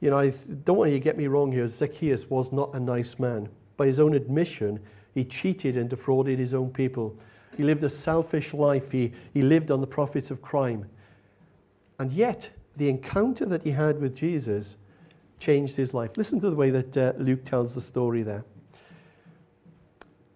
You 0.00 0.10
know, 0.10 0.18
I 0.18 0.30
don't 0.64 0.76
want 0.76 0.90
you 0.90 0.98
to 0.98 1.02
get 1.02 1.16
me 1.16 1.26
wrong 1.26 1.52
here. 1.52 1.66
Zacchaeus 1.68 2.28
was 2.28 2.52
not 2.52 2.74
a 2.74 2.80
nice 2.80 3.18
man. 3.18 3.48
By 3.76 3.86
his 3.86 3.98
own 3.98 4.14
admission, 4.14 4.80
he 5.14 5.24
cheated 5.24 5.76
and 5.76 5.88
defrauded 5.88 6.38
his 6.38 6.54
own 6.54 6.70
people. 6.70 7.18
He 7.56 7.62
lived 7.62 7.84
a 7.84 7.88
selfish 7.88 8.52
life. 8.52 8.92
He, 8.92 9.12
he 9.32 9.42
lived 9.42 9.70
on 9.70 9.80
the 9.80 9.86
profits 9.86 10.30
of 10.30 10.42
crime. 10.42 10.86
And 11.98 12.12
yet, 12.12 12.50
the 12.76 12.90
encounter 12.90 13.46
that 13.46 13.62
he 13.62 13.70
had 13.70 14.00
with 14.00 14.14
Jesus 14.14 14.76
changed 15.38 15.76
his 15.76 15.94
life. 15.94 16.16
Listen 16.16 16.40
to 16.40 16.50
the 16.50 16.56
way 16.56 16.70
that 16.70 16.96
uh, 16.96 17.12
Luke 17.16 17.44
tells 17.44 17.74
the 17.74 17.80
story 17.80 18.22
there. 18.22 18.44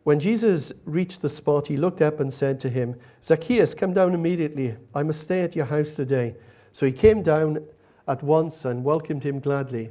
When 0.05 0.19
Jesus 0.19 0.73
reached 0.87 1.21
the 1.21 1.29
spot, 1.29 1.67
he 1.67 1.77
looked 1.77 2.01
up 2.01 2.21
and 2.21 2.33
said 2.33 2.59
to 2.61 2.71
him, 2.71 2.97
Zacchaeus, 3.23 3.75
come 3.75 3.93
down 3.93 4.15
immediately. 4.15 4.77
I 4.95 5.03
must 5.03 5.21
stay 5.21 5.43
at 5.43 5.55
your 5.55 5.67
house 5.67 5.95
today. 5.95 6.37
So 6.73 6.87
he 6.87 6.93
came 6.93 7.23
down 7.23 7.63
at 8.11 8.25
once 8.25 8.65
and 8.65 8.83
welcomed 8.83 9.23
him 9.23 9.39
gladly. 9.39 9.89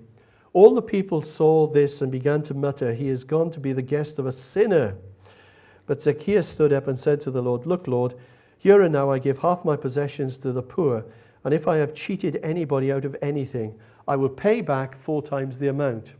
All 0.51 0.75
the 0.75 0.81
people 0.81 1.21
saw 1.21 1.65
this 1.67 2.01
and 2.01 2.11
began 2.11 2.41
to 2.43 2.53
mutter, 2.53 2.93
He 2.93 3.07
is 3.07 3.23
gone 3.23 3.49
to 3.51 3.61
be 3.61 3.71
the 3.71 3.81
guest 3.81 4.19
of 4.19 4.25
a 4.25 4.31
sinner. 4.31 4.97
But 5.85 6.01
Zacchaeus 6.01 6.47
stood 6.47 6.73
up 6.73 6.87
and 6.87 6.99
said 6.99 7.21
to 7.21 7.31
the 7.31 7.41
Lord, 7.41 7.65
Look, 7.65 7.87
Lord, 7.87 8.15
here 8.57 8.81
and 8.81 8.91
now 8.91 9.09
I 9.09 9.19
give 9.19 9.37
half 9.37 9.63
my 9.63 9.77
possessions 9.77 10.37
to 10.39 10.51
the 10.51 10.61
poor, 10.61 11.05
and 11.45 11.53
if 11.53 11.65
I 11.65 11.77
have 11.77 11.93
cheated 11.93 12.39
anybody 12.43 12.91
out 12.91 13.05
of 13.05 13.15
anything, 13.21 13.79
I 14.05 14.17
will 14.17 14.29
pay 14.29 14.59
back 14.59 14.97
four 14.97 15.21
times 15.21 15.57
the 15.57 15.69
amount. 15.69 16.13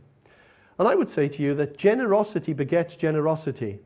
And 0.78 0.88
I 0.88 0.94
would 0.94 1.10
say 1.10 1.28
to 1.28 1.42
you 1.42 1.54
that 1.56 1.76
generosity 1.76 2.54
begets 2.54 2.96
generosity. 2.96 3.80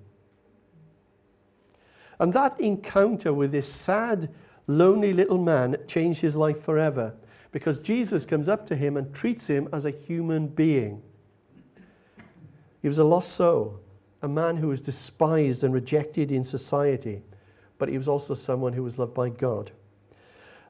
And 2.21 2.33
that 2.33 2.61
encounter 2.61 3.35
with 3.35 3.51
this 3.51 3.71
sad, 3.71 4.33
lonely 4.69 5.13
little 5.13 5.39
man 5.39 5.79
changed 5.89 6.21
his 6.21 6.37
life 6.37 6.63
forever 6.63 7.15
because 7.55 7.79
Jesus 7.79 8.27
comes 8.27 8.49
up 8.49 8.67
to 8.67 8.75
him 8.75 8.97
and 8.97 9.15
treats 9.15 9.47
him 9.47 9.69
as 9.73 9.85
a 9.85 9.93
human 9.93 10.49
being. 10.49 11.01
He 12.83 12.89
was 12.89 12.99
a 12.99 13.05
lost 13.05 13.31
soul, 13.31 13.79
a 14.23 14.27
man 14.27 14.57
who 14.57 14.67
was 14.67 14.81
despised 14.81 15.63
and 15.63 15.73
rejected 15.73 16.33
in 16.33 16.43
society, 16.43 17.23
but 17.79 17.89
he 17.89 17.97
was 17.97 18.09
also 18.09 18.35
someone 18.35 18.73
who 18.73 18.83
was 18.83 18.99
loved 18.99 19.15
by 19.15 19.29
God. 19.29 19.71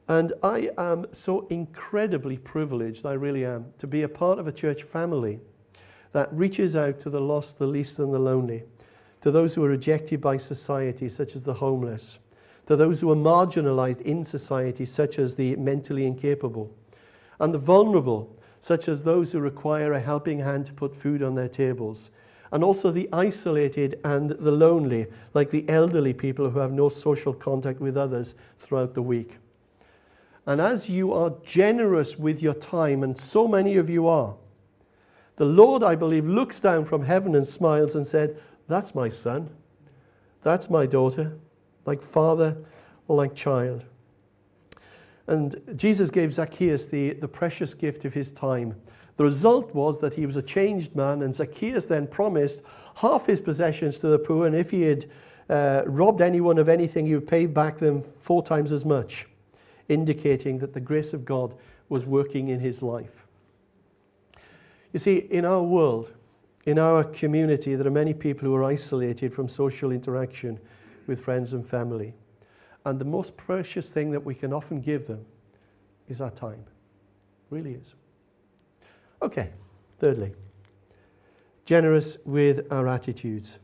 And 0.09 0.35
I 0.43 0.73
am 0.77 1.07
so 1.11 1.47
incredibly 1.49 2.37
privileged, 2.37 3.07
I 3.07 3.15
really 3.15 3.47
am, 3.47 3.73
to 3.79 3.87
be 3.87 4.03
a 4.03 4.09
part 4.09 4.39
of 4.39 4.47
a 4.47 4.53
church 4.53 4.83
family 4.83 5.41
that 6.13 6.31
reaches 6.35 6.77
out 6.77 7.01
to 7.01 7.09
the 7.09 7.19
lost, 7.19 7.59
the 7.59 7.67
least, 7.67 7.99
and 7.99 8.13
the 8.13 8.19
lonely, 8.19 8.65
to 9.23 9.31
those 9.31 9.55
who 9.55 9.65
are 9.65 9.71
rejected 9.71 10.21
by 10.21 10.37
society, 10.37 11.09
such 11.09 11.35
as 11.35 11.45
the 11.45 11.55
homeless, 11.55 12.19
to 12.67 12.77
those 12.77 13.01
who 13.01 13.11
are 13.11 13.17
marginalized 13.17 14.01
in 14.03 14.25
society, 14.25 14.85
such 14.85 15.19
as 15.19 15.35
the 15.35 15.57
mentally 15.57 16.07
incapable, 16.07 16.71
and 17.39 17.53
the 17.53 17.59
vulnerable, 17.59 18.35
such 18.61 18.89
as 18.89 19.05
those 19.05 19.33
who 19.33 19.41
require 19.41 19.93
a 19.93 20.01
helping 20.01 20.39
hand 20.39 20.65
to 20.67 20.73
put 20.73 20.97
food 20.97 21.23
on 21.23 21.35
their 21.35 21.49
tables, 21.49 22.11
and 22.51 22.65
also 22.65 22.91
the 22.91 23.09
isolated 23.13 23.99
and 24.05 24.31
the 24.31 24.53
lonely, 24.53 25.07
like 25.35 25.51
the 25.51 25.69
elderly 25.69 26.15
people 26.15 26.49
who 26.49 26.59
have 26.59 26.73
no 26.73 26.89
social 26.89 27.35
contact 27.35 27.81
with 27.81 27.97
others 27.97 28.35
throughout 28.59 28.95
the 28.95 29.03
week. 29.03 29.39
And 30.47 30.61
as 30.61 30.89
you 30.89 31.13
are 31.13 31.35
generous 31.45 32.19
with 32.19 32.43
your 32.43 32.55
time, 32.55 33.03
and 33.03 33.19
so 33.19 33.49
many 33.49 33.77
of 33.77 33.91
you 33.91 34.07
are, 34.07 34.37
the 35.37 35.45
Lord, 35.45 35.83
I 35.83 35.97
believe, 35.97 36.27
looks 36.27 36.61
down 36.61 36.85
from 36.85 37.05
heaven 37.05 37.35
and 37.35 37.47
smiles 37.47 37.97
and 37.97 38.07
said, 38.07 38.41
That's 38.69 38.95
my 38.95 39.09
son. 39.09 39.51
That's 40.43 40.71
my 40.71 40.87
daughter 40.87 41.37
like 41.87 42.03
father 42.03 42.57
or 43.09 43.17
like 43.17 43.35
child. 43.35 43.85
And 45.27 45.57
Jesus 45.77 46.11
gave 46.11 46.33
Zacchaeus 46.33 46.87
the, 46.87 47.15
the 47.15 47.29
precious 47.29 47.73
gift 47.75 48.05
of 48.05 48.13
his 48.13 48.31
time. 48.33 48.75
The 49.17 49.25
result 49.25 49.75
was 49.75 50.01
that 50.01 50.15
he 50.15 50.27
was 50.27 50.37
a 50.37 50.43
changed 50.43 50.95
man, 50.97 51.23
and 51.23 51.35
Zacchaeus 51.35 51.87
then 51.87 52.07
promised 52.07 52.63
half 52.97 53.27
his 53.27 53.41
possessions 53.41 53.99
to 54.01 54.09
the 54.09 54.19
poor, 54.19 54.47
and 54.47 54.57
if 54.57 54.71
he 54.71 54.83
had 54.83 55.07
uh, 55.49 55.83
robbed 55.87 56.21
anyone 56.21 56.59
of 56.59 56.69
anything, 56.69 57.07
he 57.07 57.15
would 57.15 57.27
pay 57.27 57.47
back 57.47 57.79
them 57.79 58.03
four 58.03 58.43
times 58.43 58.73
as 58.73 58.85
much, 58.85 59.27
indicating 59.89 60.59
that 60.59 60.73
the 60.73 60.81
grace 60.81 61.13
of 61.13 61.25
God 61.25 61.55
was 61.89 62.07
working 62.07 62.49
in 62.49 62.61
his 62.61 62.83
life. 62.83 63.27
You 64.93 64.99
see, 64.99 65.17
in 65.17 65.45
our 65.45 65.63
world, 65.63 66.13
in 66.65 66.79
our 66.79 67.05
community, 67.05 67.75
there 67.77 67.87
are 67.87 67.91
many 67.91 68.15
people 68.15 68.49
who 68.49 68.55
are 68.55 68.65
isolated 68.65 69.33
from 69.33 69.49
social 69.49 69.93
interaction 69.93 70.59
with 71.07 71.21
friends 71.21 71.53
and 71.53 71.67
family. 71.67 72.15
And 72.85 72.99
the 72.99 73.05
most 73.05 73.37
precious 73.37 73.91
thing 73.91 74.11
that 74.11 74.25
we 74.25 74.35
can 74.35 74.53
often 74.53 74.81
give 74.81 75.07
them 75.07 75.25
is 76.09 76.21
our 76.21 76.31
time. 76.31 76.65
really 77.51 77.73
is. 77.73 77.95
Okay, 79.23 79.51
thirdly, 79.99 80.33
generous 81.65 82.19
with 82.25 82.71
our 82.71 82.89
attitudes. 82.89 83.59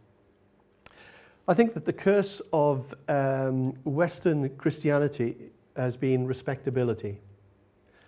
I 1.46 1.54
think 1.54 1.74
that 1.74 1.84
the 1.84 1.92
curse 1.92 2.40
of 2.52 2.94
um, 3.08 3.72
Western 3.84 4.48
Christianity 4.56 5.36
has 5.76 5.96
been 5.96 6.26
respectability. 6.26 7.18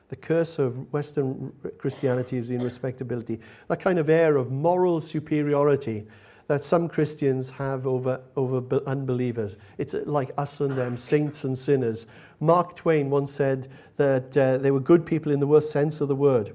The 0.09 0.17
curse 0.17 0.59
of 0.59 0.93
Western 0.93 1.53
Christianity 1.79 2.37
has 2.37 2.49
been 2.49 2.63
respectability. 2.63 3.41
That 3.69 3.81
kind 3.81 3.99
of 3.99 4.09
air 4.09 4.37
of 4.37 4.51
moral 4.51 5.01
superiority 5.01 6.07
that 6.49 6.63
some 6.63 6.89
Christians 6.89 7.51
have 7.51 7.87
over, 7.87 8.21
over 8.37 8.81
unbelievers. 8.87 9.57
It's 9.79 9.95
like 10.05 10.33
us 10.37 10.61
and 10.61 10.77
them, 10.77 10.97
saints 10.97 11.45
and 11.45 11.57
sinners. 11.57 12.07
Mark 12.41 12.77
Twain 12.77 13.11
once 13.11 13.31
said 13.31 13.69
that 13.97 14.37
uh, 14.37 14.59
they 14.59 14.71
were 14.71 14.81
good 14.81 15.07
people 15.07 15.33
in 15.33 15.41
the 15.41 15.47
worst 15.47 15.71
sense 15.71 16.01
of 16.01 16.09
the 16.09 16.17
word. 16.17 16.55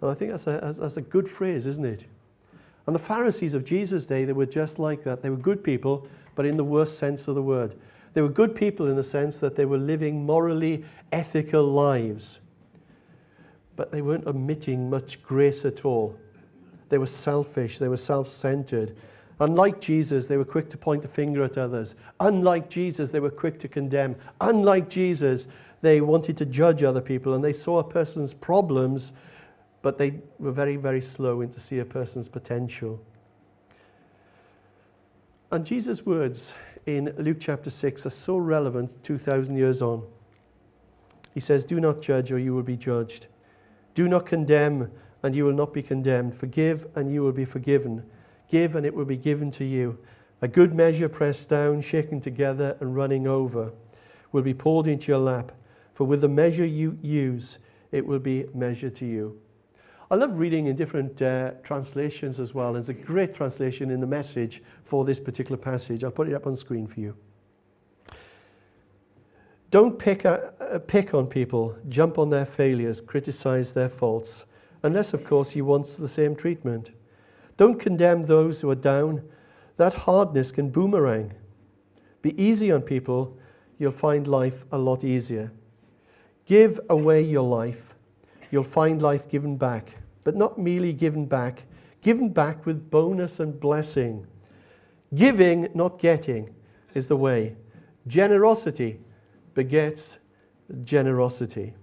And 0.00 0.10
I 0.10 0.14
think 0.14 0.30
that's 0.30 0.46
a, 0.46 0.74
that's 0.78 0.96
a 0.96 1.02
good 1.02 1.28
phrase, 1.28 1.66
isn't 1.66 1.84
it? 1.84 2.04
And 2.86 2.94
the 2.94 3.00
Pharisees 3.00 3.54
of 3.54 3.64
Jesus' 3.64 4.06
day, 4.06 4.24
they 4.24 4.32
were 4.32 4.46
just 4.46 4.78
like 4.78 5.02
that. 5.04 5.22
They 5.22 5.30
were 5.30 5.36
good 5.36 5.64
people, 5.64 6.06
but 6.34 6.46
in 6.46 6.56
the 6.56 6.64
worst 6.64 6.98
sense 6.98 7.26
of 7.26 7.34
the 7.34 7.42
word. 7.42 7.76
They 8.14 8.22
were 8.22 8.28
good 8.28 8.54
people 8.54 8.86
in 8.86 8.96
the 8.96 9.02
sense 9.02 9.38
that 9.38 9.56
they 9.56 9.64
were 9.64 9.78
living 9.78 10.24
morally 10.24 10.84
ethical 11.12 11.64
lives, 11.64 12.40
but 13.74 13.90
they 13.90 14.00
weren't 14.00 14.26
omitting 14.26 14.88
much 14.88 15.22
grace 15.22 15.64
at 15.64 15.84
all. 15.84 16.16
They 16.88 16.98
were 16.98 17.06
selfish, 17.06 17.78
they 17.78 17.88
were 17.88 17.96
self 17.96 18.28
centered, 18.28 18.96
Unlike 19.38 19.80
Jesus, 19.80 20.26
they 20.26 20.38
were 20.38 20.46
quick 20.46 20.68
to 20.70 20.78
point 20.78 21.02
the 21.02 21.08
finger 21.08 21.44
at 21.44 21.58
others. 21.58 21.94
Unlike 22.20 22.70
Jesus, 22.70 23.10
they 23.10 23.20
were 23.20 23.30
quick 23.30 23.58
to 23.60 23.68
condemn. 23.68 24.16
Unlike 24.40 24.88
Jesus, 24.88 25.46
they 25.82 26.00
wanted 26.00 26.38
to 26.38 26.46
judge 26.46 26.82
other 26.82 27.02
people 27.02 27.34
and 27.34 27.44
they 27.44 27.52
saw 27.52 27.78
a 27.78 27.84
person's 27.84 28.32
problems, 28.32 29.12
but 29.82 29.98
they 29.98 30.20
were 30.38 30.52
very, 30.52 30.76
very 30.76 31.02
slow 31.02 31.42
in 31.42 31.50
to 31.50 31.60
see 31.60 31.78
a 31.78 31.84
person's 31.84 32.28
potential. 32.28 33.00
And 35.52 35.66
Jesus' 35.66 36.04
words 36.06 36.54
in 36.86 37.14
Luke 37.18 37.38
chapter 37.38 37.68
6 37.68 38.06
are 38.06 38.10
so 38.10 38.38
relevant 38.38 38.96
2,000 39.02 39.56
years 39.56 39.82
on. 39.82 40.02
He 41.34 41.40
says, 41.40 41.66
Do 41.66 41.78
not 41.78 42.00
judge, 42.00 42.32
or 42.32 42.38
you 42.38 42.54
will 42.54 42.62
be 42.62 42.76
judged. 42.76 43.26
Do 43.94 44.08
not 44.08 44.24
condemn, 44.24 44.90
and 45.26 45.34
you 45.34 45.44
will 45.44 45.52
not 45.52 45.74
be 45.74 45.82
condemned. 45.82 46.36
Forgive, 46.36 46.86
and 46.94 47.12
you 47.12 47.20
will 47.20 47.32
be 47.32 47.44
forgiven. 47.44 48.04
Give, 48.48 48.76
and 48.76 48.86
it 48.86 48.94
will 48.94 49.04
be 49.04 49.16
given 49.16 49.50
to 49.50 49.64
you. 49.64 49.98
A 50.40 50.46
good 50.46 50.72
measure 50.72 51.08
pressed 51.08 51.48
down, 51.48 51.80
shaken 51.80 52.20
together, 52.20 52.76
and 52.78 52.94
running 52.94 53.26
over 53.26 53.72
will 54.30 54.42
be 54.42 54.54
poured 54.54 54.86
into 54.86 55.10
your 55.10 55.18
lap. 55.18 55.50
For 55.94 56.04
with 56.04 56.20
the 56.20 56.28
measure 56.28 56.64
you 56.64 56.96
use, 57.02 57.58
it 57.90 58.06
will 58.06 58.20
be 58.20 58.44
measured 58.54 58.94
to 58.96 59.04
you. 59.04 59.40
I 60.12 60.14
love 60.14 60.38
reading 60.38 60.66
in 60.66 60.76
different 60.76 61.20
uh, 61.20 61.54
translations 61.64 62.38
as 62.38 62.54
well. 62.54 62.74
There's 62.74 62.88
a 62.88 62.94
great 62.94 63.34
translation 63.34 63.90
in 63.90 64.00
the 64.00 64.06
message 64.06 64.62
for 64.84 65.04
this 65.04 65.18
particular 65.18 65.56
passage. 65.56 66.04
I'll 66.04 66.12
put 66.12 66.28
it 66.28 66.34
up 66.34 66.46
on 66.46 66.54
screen 66.54 66.86
for 66.86 67.00
you. 67.00 67.16
Don't 69.72 69.98
pick, 69.98 70.24
a, 70.24 70.54
a 70.60 70.78
pick 70.78 71.14
on 71.14 71.26
people, 71.26 71.76
jump 71.88 72.16
on 72.16 72.30
their 72.30 72.46
failures, 72.46 73.00
criticize 73.00 73.72
their 73.72 73.88
faults, 73.88 74.46
unless, 74.86 75.12
of 75.12 75.24
course, 75.24 75.50
he 75.50 75.60
wants 75.60 75.96
the 75.96 76.08
same 76.08 76.36
treatment. 76.36 76.92
Don't 77.56 77.80
condemn 77.80 78.22
those 78.22 78.60
who 78.60 78.70
are 78.70 78.74
down. 78.76 79.22
That 79.76 79.94
hardness 79.94 80.52
can 80.52 80.70
boomerang. 80.70 81.34
Be 82.22 82.40
easy 82.42 82.72
on 82.72 82.82
people, 82.82 83.36
you'll 83.78 83.92
find 83.92 84.26
life 84.26 84.64
a 84.72 84.78
lot 84.78 85.04
easier. 85.04 85.52
Give 86.44 86.80
away 86.88 87.22
your 87.22 87.42
life, 87.42 87.94
you'll 88.50 88.62
find 88.62 89.02
life 89.02 89.28
given 89.28 89.56
back, 89.56 89.96
but 90.24 90.36
not 90.36 90.58
merely 90.58 90.92
given 90.92 91.26
back, 91.26 91.64
given 92.00 92.30
back 92.30 92.64
with 92.64 92.90
bonus 92.90 93.40
and 93.40 93.58
blessing. 93.58 94.26
Giving, 95.14 95.68
not 95.74 95.98
getting, 95.98 96.54
is 96.94 97.06
the 97.06 97.16
way. 97.16 97.56
Generosity 98.06 99.00
begets 99.54 100.18
generosity. 100.84 101.74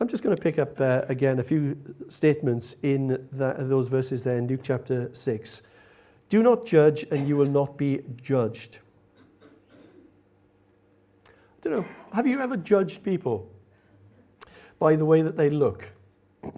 I'm 0.00 0.08
just 0.08 0.22
going 0.22 0.34
to 0.34 0.40
pick 0.40 0.58
up 0.58 0.80
uh, 0.80 1.02
again 1.08 1.38
a 1.40 1.42
few 1.42 1.76
statements 2.08 2.76
in 2.82 3.28
that, 3.32 3.68
those 3.68 3.88
verses 3.88 4.22
there 4.22 4.38
in 4.38 4.46
Luke 4.46 4.60
chapter 4.62 5.10
6. 5.12 5.62
Do 6.28 6.42
not 6.42 6.64
judge, 6.64 7.04
and 7.10 7.26
you 7.26 7.36
will 7.36 7.48
not 7.48 7.76
be 7.76 8.02
judged. 8.22 8.78
I 11.26 11.30
don't 11.62 11.72
know, 11.72 11.86
have 12.12 12.26
you 12.26 12.40
ever 12.40 12.56
judged 12.56 13.02
people 13.02 13.50
by 14.78 14.94
the 14.94 15.04
way 15.04 15.22
that 15.22 15.36
they 15.36 15.50
look? 15.50 15.88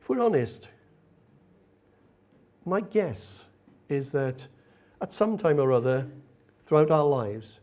If 0.00 0.10
we're 0.10 0.20
honest, 0.20 0.68
my 2.66 2.82
guess 2.82 3.46
is 3.88 4.10
that 4.10 4.48
at 5.00 5.12
some 5.12 5.38
time 5.38 5.58
or 5.58 5.72
other 5.72 6.06
throughout 6.62 6.90
our 6.90 7.06
lives, 7.06 7.60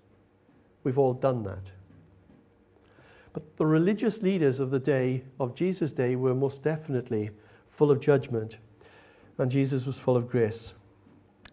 We've 0.84 0.98
all 0.98 1.14
done 1.14 1.44
that. 1.44 1.72
But 3.34 3.58
the 3.58 3.66
religious 3.66 4.22
leaders 4.22 4.60
of 4.60 4.72
the 4.72 4.80
day, 4.80 5.24
of 5.40 5.56
Jesus' 5.56 5.94
day, 5.94 6.16
were 6.16 6.36
most 6.36 6.64
definitely 6.64 7.32
full 7.68 7.92
of 7.92 8.00
judgment, 8.00 8.58
and 9.38 9.50
Jesus 9.50 9.86
was 9.86 9.98
full 9.98 10.18
of 10.18 10.30
grace. 10.30 10.74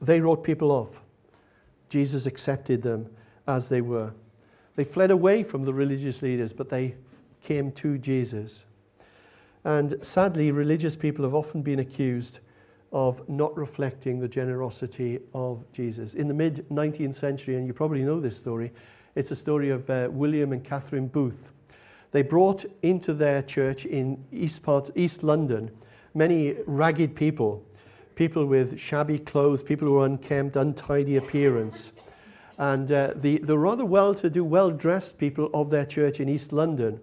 They 0.00 0.20
wrote 0.20 0.42
people 0.42 0.70
off. 0.70 1.00
Jesus 1.88 2.26
accepted 2.26 2.82
them 2.82 3.08
as 3.46 3.68
they 3.68 3.80
were. 3.80 4.12
They 4.76 4.84
fled 4.84 5.10
away 5.10 5.42
from 5.42 5.64
the 5.64 5.74
religious 5.74 6.22
leaders, 6.22 6.52
but 6.52 6.68
they 6.68 6.94
came 7.42 7.72
to 7.72 7.98
Jesus. 7.98 8.64
And 9.64 9.96
sadly, 10.02 10.50
religious 10.50 10.96
people 10.96 11.24
have 11.24 11.34
often 11.34 11.62
been 11.62 11.78
accused 11.78 12.40
of 12.92 13.28
not 13.28 13.56
reflecting 13.56 14.18
the 14.18 14.28
generosity 14.28 15.18
of 15.34 15.64
Jesus. 15.72 16.14
In 16.14 16.28
the 16.28 16.34
mid 16.34 16.66
19th 16.70 17.14
century, 17.14 17.56
and 17.56 17.66
you 17.66 17.72
probably 17.72 18.02
know 18.02 18.20
this 18.20 18.36
story, 18.36 18.72
it's 19.14 19.30
a 19.30 19.36
story 19.36 19.70
of 19.70 19.88
uh, 19.90 20.08
William 20.10 20.52
and 20.52 20.62
Catherine 20.62 21.08
Booth. 21.08 21.52
They 22.12 22.22
brought 22.22 22.64
into 22.82 23.12
their 23.12 23.42
church 23.42 23.84
in 23.84 24.24
East, 24.32 24.62
parts, 24.62 24.90
East 24.94 25.22
London 25.22 25.70
many 26.14 26.56
ragged 26.66 27.14
people, 27.14 27.64
people 28.14 28.44
with 28.46 28.78
shabby 28.78 29.18
clothes, 29.18 29.62
people 29.62 29.86
who 29.86 29.94
were 29.94 30.06
unkempt, 30.06 30.56
untidy 30.56 31.16
appearance. 31.16 31.92
And 32.56 32.90
uh, 32.90 33.12
the, 33.14 33.38
the 33.38 33.56
rather 33.56 33.84
well 33.84 34.14
to 34.14 34.28
do, 34.28 34.42
well 34.42 34.70
dressed 34.70 35.18
people 35.18 35.48
of 35.54 35.70
their 35.70 35.86
church 35.86 36.18
in 36.18 36.28
East 36.28 36.52
London, 36.52 36.98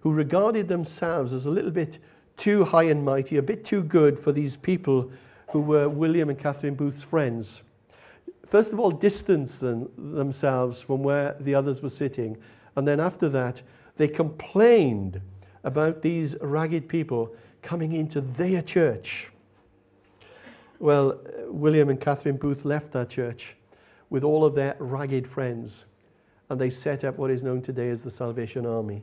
who 0.00 0.12
regarded 0.12 0.68
themselves 0.68 1.32
as 1.32 1.46
a 1.46 1.50
little 1.50 1.70
bit 1.70 1.98
too 2.36 2.64
high 2.64 2.84
and 2.84 3.04
mighty, 3.04 3.36
a 3.36 3.42
bit 3.42 3.64
too 3.64 3.82
good 3.82 4.18
for 4.18 4.32
these 4.32 4.56
people 4.56 5.10
who 5.50 5.60
were 5.60 5.88
William 5.88 6.28
and 6.28 6.38
Catherine 6.38 6.74
Booth's 6.74 7.02
friends 7.02 7.62
first 8.46 8.72
of 8.72 8.80
all, 8.80 8.90
distance 8.90 9.58
them, 9.58 9.90
themselves 9.98 10.80
from 10.80 11.02
where 11.02 11.36
the 11.40 11.54
others 11.54 11.82
were 11.82 11.90
sitting. 11.90 12.36
And 12.76 12.86
then 12.86 13.00
after 13.00 13.28
that, 13.30 13.62
they 13.96 14.08
complained 14.08 15.20
about 15.64 16.02
these 16.02 16.36
ragged 16.40 16.88
people 16.88 17.34
coming 17.62 17.92
into 17.92 18.20
their 18.20 18.62
church. 18.62 19.30
Well, 20.78 21.18
William 21.48 21.88
and 21.88 22.00
Catherine 22.00 22.36
Booth 22.36 22.64
left 22.64 22.92
that 22.92 23.08
church 23.08 23.56
with 24.10 24.22
all 24.22 24.44
of 24.44 24.54
their 24.54 24.76
ragged 24.78 25.26
friends, 25.26 25.84
and 26.48 26.60
they 26.60 26.70
set 26.70 27.02
up 27.02 27.18
what 27.18 27.30
is 27.30 27.42
known 27.42 27.62
today 27.62 27.88
as 27.88 28.02
the 28.02 28.10
Salvation 28.10 28.66
Army. 28.66 29.02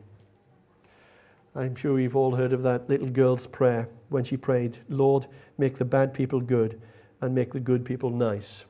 I'm 1.56 1.76
sure 1.76 2.00
you've 2.00 2.16
all 2.16 2.36
heard 2.36 2.54
of 2.54 2.64
that 2.64 2.90
little 2.90 3.10
girl's 3.10 3.46
prayer 3.46 3.90
when 4.10 4.24
she 4.24 4.38
prayed, 4.38 4.80
Lord, 4.90 5.28
make 5.58 5.78
the 5.78 5.86
bad 5.86 6.14
people 6.14 6.40
good 6.40 6.82
and 7.22 7.36
make 7.36 7.54
the 7.54 7.60
good 7.60 7.86
people 7.86 8.10
nice. 8.10 8.66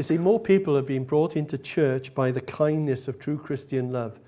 You 0.00 0.04
see, 0.04 0.16
more 0.16 0.40
people 0.40 0.76
have 0.76 0.86
been 0.86 1.04
brought 1.04 1.36
into 1.36 1.58
church 1.58 2.14
by 2.14 2.30
the 2.30 2.40
kindness 2.40 3.06
of 3.06 3.18
true 3.18 3.36
Christian 3.36 3.92
love 3.92 4.18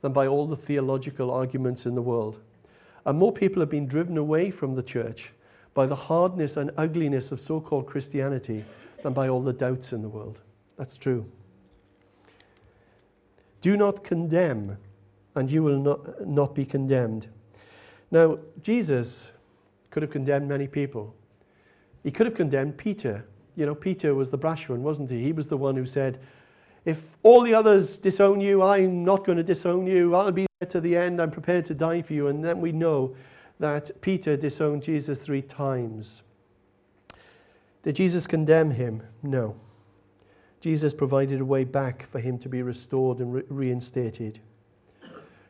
than 0.00 0.12
by 0.12 0.26
all 0.26 0.44
the 0.44 0.56
theological 0.56 1.30
arguments 1.30 1.86
in 1.86 1.94
the 1.94 2.02
world. 2.02 2.40
And 3.06 3.16
more 3.16 3.32
people 3.32 3.60
have 3.60 3.70
been 3.70 3.86
driven 3.86 4.18
away 4.18 4.50
from 4.50 4.74
the 4.74 4.82
church 4.82 5.32
by 5.72 5.86
the 5.86 5.94
hardness 5.94 6.56
and 6.56 6.72
ugliness 6.76 7.30
of 7.30 7.40
so 7.40 7.60
called 7.60 7.86
Christianity 7.86 8.64
than 9.04 9.12
by 9.12 9.28
all 9.28 9.40
the 9.40 9.52
doubts 9.52 9.92
in 9.92 10.02
the 10.02 10.08
world. 10.08 10.40
That's 10.76 10.96
true. 10.96 11.24
Do 13.60 13.76
not 13.76 14.02
condemn, 14.02 14.78
and 15.36 15.48
you 15.48 15.62
will 15.62 15.78
not, 15.78 16.26
not 16.26 16.56
be 16.56 16.64
condemned. 16.64 17.28
Now, 18.10 18.40
Jesus 18.62 19.30
could 19.90 20.02
have 20.02 20.10
condemned 20.10 20.48
many 20.48 20.66
people. 20.66 21.14
He 22.02 22.10
could 22.10 22.26
have 22.26 22.34
condemned 22.34 22.78
Peter 22.78 23.26
you 23.56 23.66
know, 23.66 23.74
Peter 23.74 24.14
was 24.14 24.30
the 24.30 24.38
brash 24.38 24.68
one, 24.68 24.82
wasn't 24.82 25.10
he? 25.10 25.22
He 25.22 25.32
was 25.32 25.48
the 25.48 25.56
one 25.56 25.76
who 25.76 25.86
said, 25.86 26.18
If 26.84 27.16
all 27.22 27.42
the 27.42 27.54
others 27.54 27.98
disown 27.98 28.40
you, 28.40 28.62
I'm 28.62 29.04
not 29.04 29.24
going 29.24 29.38
to 29.38 29.44
disown 29.44 29.86
you. 29.86 30.14
I'll 30.14 30.32
be 30.32 30.46
there 30.60 30.68
to 30.70 30.80
the 30.80 30.96
end. 30.96 31.20
I'm 31.20 31.30
prepared 31.30 31.64
to 31.66 31.74
die 31.74 32.02
for 32.02 32.14
you. 32.14 32.28
And 32.28 32.44
then 32.44 32.60
we 32.60 32.72
know 32.72 33.14
that 33.58 33.90
Peter 34.00 34.36
disowned 34.36 34.82
Jesus 34.82 35.24
three 35.24 35.42
times. 35.42 36.22
Did 37.82 37.96
Jesus 37.96 38.26
condemn 38.26 38.72
him? 38.72 39.02
No. 39.22 39.56
Jesus 40.60 40.92
provided 40.92 41.40
a 41.40 41.44
way 41.44 41.64
back 41.64 42.04
for 42.04 42.20
him 42.20 42.38
to 42.38 42.48
be 42.48 42.62
restored 42.62 43.18
and 43.18 43.32
re- 43.34 43.42
reinstated. 43.48 44.40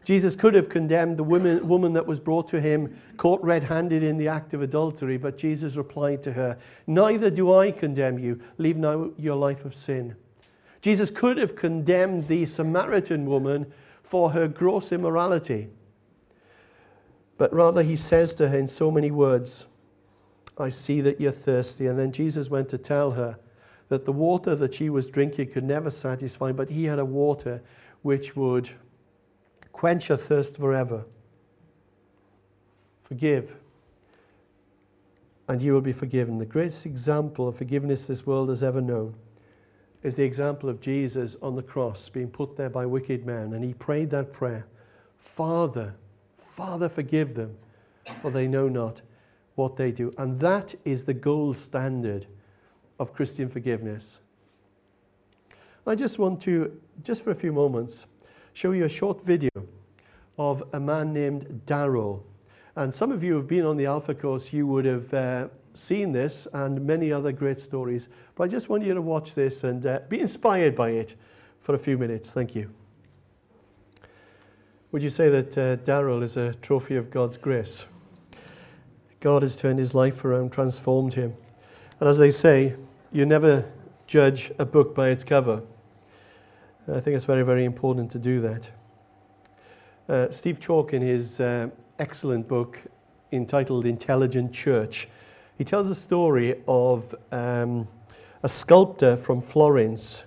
Jesus 0.05 0.35
could 0.35 0.55
have 0.55 0.69
condemned 0.69 1.19
the 1.19 1.25
woman, 1.25 1.67
woman 1.69 1.93
that 1.93 2.07
was 2.07 2.19
brought 2.19 2.49
to 2.49 2.61
him 2.61 2.97
caught 3.17 3.43
red 3.45 3.65
handed 3.65 4.03
in 4.03 4.17
the 4.17 4.29
act 4.29 4.55
of 4.55 4.63
adultery, 4.63 5.19
but 5.19 5.37
Jesus 5.37 5.77
replied 5.77 6.23
to 6.23 6.33
her, 6.33 6.57
Neither 6.87 7.31
do 7.31 7.53
I 7.53 7.71
condemn 7.71 8.19
you. 8.19 8.41
Leave 8.57 8.79
now 8.79 9.11
your 9.19 9.37
life 9.37 9.65
of 9.65 9.75
sin. 9.75 10.17
Jesus 10.81 11.11
could 11.11 11.37
have 11.37 11.55
condemned 11.55 12.29
the 12.29 12.47
Samaritan 12.47 13.27
woman 13.27 13.71
for 14.03 14.31
her 14.31 14.49
gross 14.49 14.91
immorality, 14.91 15.69
but 17.37 17.53
rather 17.53 17.83
he 17.83 17.97
says 17.97 18.33
to 18.35 18.49
her 18.49 18.59
in 18.59 18.67
so 18.67 18.91
many 18.91 19.11
words, 19.11 19.67
I 20.59 20.69
see 20.69 21.01
that 21.03 21.21
you're 21.21 21.33
thirsty. 21.33 21.87
And 21.87 21.99
then 21.99 22.13
Jesus 22.13 22.51
went 22.51 22.69
to 22.71 22.79
tell 22.79 23.13
her 23.13 23.39
that 23.89 24.05
the 24.05 24.13
water 24.13 24.55
that 24.55 24.75
she 24.75 24.91
was 24.91 25.11
drinking 25.11 25.51
could 25.51 25.65
never 25.65 25.91
satisfy, 25.91 26.53
but 26.53 26.71
he 26.71 26.85
had 26.85 26.99
a 26.99 27.05
water 27.05 27.63
which 28.03 28.37
would 28.37 28.71
quench 29.81 30.11
your 30.11 30.19
thirst 30.19 30.59
forever. 30.59 31.07
Forgive, 33.03 33.55
and 35.49 35.63
you 35.63 35.73
will 35.73 35.81
be 35.81 35.91
forgiven. 35.91 36.37
The 36.37 36.45
greatest 36.45 36.85
example 36.85 37.49
of 37.49 37.57
forgiveness 37.57 38.07
this 38.07 38.27
world 38.27 38.51
has 38.51 38.63
ever 38.63 38.83
known 38.83 39.15
is 40.03 40.17
the 40.17 40.23
example 40.23 40.69
of 40.69 40.83
Jesus 40.83 41.35
on 41.41 41.57
the 41.57 41.63
cross 41.63 42.11
being 42.11 42.29
put 42.29 42.59
there 42.59 42.69
by 42.69 42.85
wicked 42.85 43.25
men. 43.25 43.55
And 43.55 43.65
he 43.65 43.73
prayed 43.73 44.11
that 44.11 44.35
prayer 44.35 44.67
Father, 45.17 45.95
Father, 46.37 46.91
forgive 46.91 47.33
them, 47.33 47.57
for 48.21 48.31
they 48.31 48.47
know 48.47 48.69
not 48.69 49.01
what 49.55 49.77
they 49.77 49.93
do. 49.93 50.13
And 50.19 50.39
that 50.41 50.75
is 50.85 51.05
the 51.05 51.15
gold 51.15 51.57
standard 51.57 52.27
of 52.99 53.15
Christian 53.15 53.49
forgiveness. 53.49 54.21
I 55.87 55.95
just 55.95 56.19
want 56.19 56.43
to, 56.43 56.79
just 57.03 57.25
for 57.25 57.31
a 57.31 57.35
few 57.35 57.55
moments, 57.55 58.05
show 58.61 58.73
you 58.73 58.85
a 58.85 58.89
short 58.91 59.25
video 59.25 59.49
of 60.37 60.63
a 60.75 60.79
man 60.79 61.15
named 61.15 61.63
Darrell. 61.65 62.23
And 62.77 62.95
some 62.95 63.11
of 63.11 63.25
you 63.25 63.35
have 63.37 63.49
been 63.49 63.65
on 63.65 63.79
the 63.79 63.87
Alpha 63.87 64.15
course, 64.15 64.53
you 64.53 64.67
would 64.67 64.85
have 64.85 65.15
uh, 65.15 65.49
seen 65.73 66.13
this 66.13 66.47
and 66.53 66.85
many 66.85 67.11
other 67.11 67.33
great 67.33 67.59
stories. 67.59 68.11
But 68.35 68.45
I 68.45 68.49
just 68.49 68.69
want 68.69 68.85
you 68.85 68.93
to 68.93 69.01
watch 69.01 69.35
this 69.35 69.65
and 69.65 69.87
uh, 69.87 70.01
be 70.11 70.21
inspired 70.21 70.77
by 70.77 70.91
it 70.91 71.15
for 71.59 71.75
a 71.75 71.79
few 71.79 71.97
minutes. 71.97 72.33
Thank 72.33 72.55
you. 72.55 72.71
Would 74.93 75.03
you 75.03 75.09
say 75.09 75.31
that 75.31 75.57
uh, 75.57 75.77
Darrell 75.77 76.23
is 76.23 76.37
a 76.37 76.53
trophy 76.53 76.97
of 76.97 77.11
God's 77.11 77.39
grace? 77.39 77.87
God 79.21 79.41
has 79.41 79.57
turned 79.57 79.79
his 79.79 79.95
life 79.95 80.23
around, 80.23 80.53
transformed 80.53 81.15
him. 81.15 81.33
And 81.99 82.11
as 82.11 82.19
they 82.19 82.31
say, 82.31 82.77
you 83.11 83.25
never 83.25 83.73
judge 84.07 84.53
a 84.59 84.67
book 84.67 84.95
by 84.95 85.09
its 85.09 85.25
cover. 85.25 85.63
I 86.89 86.99
think 87.01 87.15
it's 87.15 87.27
very, 87.27 87.43
very 87.43 87.65
important 87.65 88.11
to 88.13 88.19
do 88.19 88.41
that. 88.41 88.71
Uh, 90.09 90.31
Steve 90.31 90.59
Chalke, 90.59 90.95
in 90.95 91.03
his 91.03 91.39
uh, 91.39 91.69
excellent 91.99 92.49
book 92.49 92.83
entitled 93.33 93.85
Intelligent 93.85 94.53
Church, 94.53 95.09
he 95.59 95.65
tells 95.65 95.91
a 95.91 95.95
story 95.95 96.63
of 96.67 97.15
um, 97.33 97.87
a 98.43 98.49
sculptor 98.49 99.17
from 99.17 99.41
Florence 99.41 100.25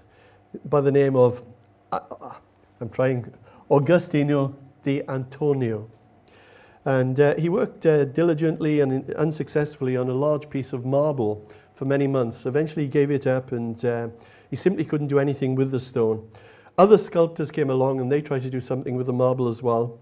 by 0.65 0.79
the 0.79 0.91
name 0.91 1.15
of, 1.15 1.43
uh, 1.91 1.99
I'm 2.79 2.89
trying, 2.89 3.33
Agostino 3.71 4.55
di 4.83 5.01
Antonio. 5.09 5.89
And 6.85 7.19
uh, 7.19 7.35
he 7.35 7.49
worked 7.49 7.85
uh, 7.85 8.05
diligently 8.05 8.81
and 8.81 9.11
unsuccessfully 9.15 9.97
on 9.97 10.07
a 10.07 10.13
large 10.13 10.49
piece 10.49 10.71
of 10.71 10.85
marble 10.85 11.49
for 11.83 11.89
many 11.89 12.07
months. 12.07 12.45
Eventually, 12.45 12.85
he 12.85 12.89
gave 12.89 13.11
it 13.11 13.27
up 13.27 13.51
and 13.51 13.83
uh, 13.83 14.07
he 14.49 14.55
simply 14.55 14.85
couldn't 14.85 15.07
do 15.07 15.19
anything 15.19 15.53
with 15.53 15.69
the 15.69 15.79
stone. 15.79 16.25
Other 16.77 16.97
sculptors 16.97 17.51
came 17.51 17.69
along 17.69 17.99
and 17.99 18.09
they 18.09 18.21
tried 18.21 18.43
to 18.43 18.49
do 18.49 18.61
something 18.61 18.95
with 18.95 19.05
the 19.05 19.13
marble 19.13 19.49
as 19.49 19.61
well, 19.61 19.99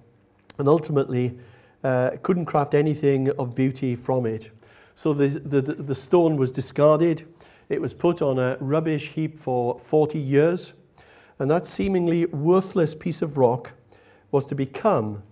and 0.59 0.67
ultimately 0.67 1.39
uh, 1.83 2.11
couldn't 2.21 2.45
craft 2.45 2.75
anything 2.75 3.31
of 3.31 3.55
beauty 3.55 3.95
from 3.95 4.27
it. 4.27 4.51
So 4.93 5.11
the, 5.11 5.27
the, 5.27 5.61
the 5.61 5.95
stone 5.95 6.37
was 6.37 6.51
discarded. 6.51 7.25
It 7.67 7.81
was 7.81 7.95
put 7.95 8.21
on 8.21 8.37
a 8.37 8.57
rubbish 8.59 9.07
heap 9.07 9.39
for 9.39 9.79
40 9.79 10.19
years, 10.19 10.73
and 11.39 11.49
that 11.49 11.65
seemingly 11.65 12.27
worthless 12.27 12.93
piece 12.93 13.23
of 13.23 13.39
rock 13.39 13.73
was 14.29 14.45
to 14.45 14.55
become 14.55 15.23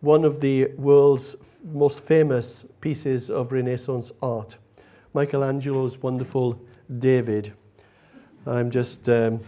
one 0.00 0.24
of 0.24 0.40
the 0.40 0.72
world's 0.76 1.36
most 1.62 2.00
famous 2.00 2.66
pieces 2.80 3.30
of 3.30 3.52
Renaissance 3.52 4.10
art, 4.20 4.58
Michelangelo's 5.14 5.98
wonderful 5.98 6.58
David. 6.98 7.52
I'm 8.46 8.70
just 8.70 9.08
um, 9.10 9.40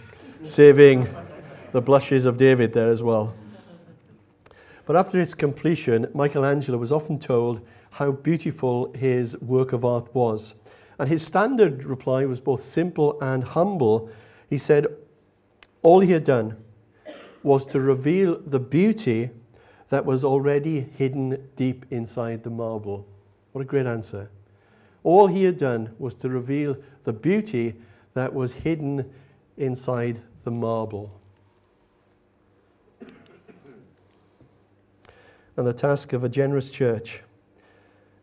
saving 0.43 1.09
the 1.73 1.81
blushes 1.81 2.27
of 2.27 2.37
David 2.37 2.73
there 2.73 2.91
as 2.91 3.03
well. 3.03 3.35
But 4.87 4.97
after 4.97 5.19
its 5.19 5.33
completion, 5.33 6.07
Michelangelo 6.13 6.77
was 6.77 6.93
often 6.93 7.19
told 7.19 7.67
how 7.93 8.13
beautiful 8.13 8.93
his 8.93 9.41
work 9.41 9.73
of 9.73 9.85
art 9.85 10.15
was. 10.15 10.55
And 10.99 11.09
his 11.09 11.25
standard 11.25 11.85
reply 11.85 12.27
was 12.27 12.41
both 12.41 12.63
simple 12.63 13.19
and 13.23 13.43
humble. 13.43 14.11
He 14.51 14.59
said, 14.59 14.87
All 15.83 16.01
he 16.01 16.13
had 16.13 16.25
done 16.25 16.57
was 17.43 17.65
to 17.67 17.81
reveal 17.81 18.39
the 18.39 18.61
beauty 18.61 19.31
that 19.89 20.05
was 20.05 20.25
already 20.25 20.81
hidden 20.81 21.49
deep 21.57 21.87
inside 21.91 22.43
the 22.43 22.51
marble. 22.51 23.07
What 23.53 23.63
a 23.63 23.65
great 23.65 23.87
answer. 23.87 24.29
All 25.05 25.29
he 25.29 25.45
had 25.45 25.57
done 25.57 25.95
was 25.99 26.17
to 26.17 26.29
reveal 26.29 26.77
the 27.05 27.13
beauty 27.13 27.77
that 28.15 28.35
was 28.35 28.53
hidden 28.53 29.09
inside 29.57 30.21
the 30.43 30.51
marble. 30.51 31.21
And 35.57 35.65
the 35.67 35.73
task 35.73 36.13
of 36.13 36.25
a 36.25 36.29
generous 36.29 36.71
church 36.71 37.23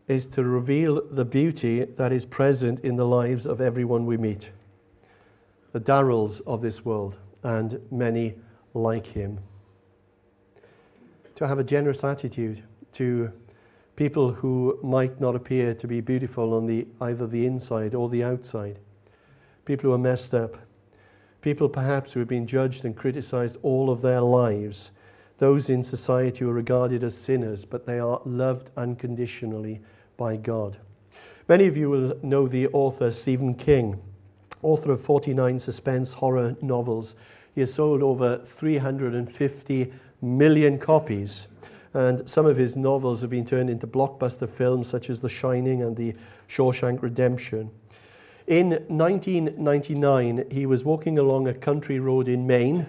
is 0.06 0.26
to 0.26 0.44
reveal 0.44 1.00
the 1.10 1.24
beauty 1.24 1.84
that 1.84 2.12
is 2.12 2.26
present 2.26 2.80
in 2.80 2.96
the 2.96 3.06
lives 3.06 3.46
of 3.46 3.62
everyone 3.62 4.04
we 4.04 4.18
meet, 4.18 4.50
the 5.72 5.80
Darrells 5.80 6.42
of 6.46 6.60
this 6.60 6.84
world, 6.84 7.18
and 7.42 7.80
many 7.90 8.34
like 8.74 9.06
him 9.06 9.38
to 11.34 11.48
have 11.48 11.58
a 11.58 11.64
generous 11.64 12.04
attitude 12.04 12.62
to 12.92 13.32
people 13.96 14.32
who 14.32 14.78
might 14.82 15.20
not 15.20 15.36
appear 15.36 15.74
to 15.74 15.86
be 15.86 16.00
beautiful 16.00 16.54
on 16.54 16.66
the, 16.66 16.86
either 17.00 17.26
the 17.26 17.46
inside 17.46 17.94
or 17.94 18.08
the 18.08 18.24
outside, 18.24 18.78
people 19.64 19.90
who 19.90 19.94
are 19.94 19.98
messed 19.98 20.34
up, 20.34 20.56
people 21.40 21.68
perhaps 21.68 22.12
who 22.12 22.20
have 22.20 22.28
been 22.28 22.46
judged 22.46 22.84
and 22.84 22.96
criticized 22.96 23.56
all 23.62 23.90
of 23.90 24.00
their 24.00 24.20
lives, 24.20 24.92
those 25.38 25.68
in 25.68 25.82
society 25.82 26.40
who 26.40 26.50
are 26.50 26.54
regarded 26.54 27.02
as 27.04 27.16
sinners, 27.16 27.64
but 27.64 27.84
they 27.84 27.98
are 27.98 28.20
loved 28.24 28.70
unconditionally 28.76 29.80
by 30.16 30.36
God. 30.36 30.78
Many 31.48 31.66
of 31.66 31.76
you 31.76 31.90
will 31.90 32.16
know 32.22 32.46
the 32.46 32.68
author 32.68 33.10
Stephen 33.10 33.54
King, 33.54 34.00
author 34.62 34.92
of 34.92 35.00
49 35.00 35.58
suspense 35.58 36.14
horror 36.14 36.56
novels. 36.62 37.16
He 37.54 37.60
has 37.60 37.74
sold 37.74 38.02
over 38.02 38.40
350 38.46 39.92
million 40.22 40.78
copies. 40.78 41.48
And 41.94 42.28
some 42.28 42.46
of 42.46 42.56
his 42.56 42.76
novels 42.76 43.20
have 43.20 43.30
been 43.30 43.44
turned 43.44 43.68
into 43.68 43.86
blockbuster 43.86 44.48
films 44.48 44.86
such 44.86 45.10
as 45.10 45.20
The 45.20 45.28
Shining 45.28 45.82
and 45.82 45.96
The 45.96 46.14
Shawshank 46.48 47.02
Redemption. 47.02 47.70
In 48.46 48.70
1999, 48.88 50.46
he 50.50 50.66
was 50.66 50.84
walking 50.84 51.18
along 51.18 51.46
a 51.46 51.54
country 51.54 52.00
road 52.00 52.28
in 52.28 52.46
Maine, 52.46 52.86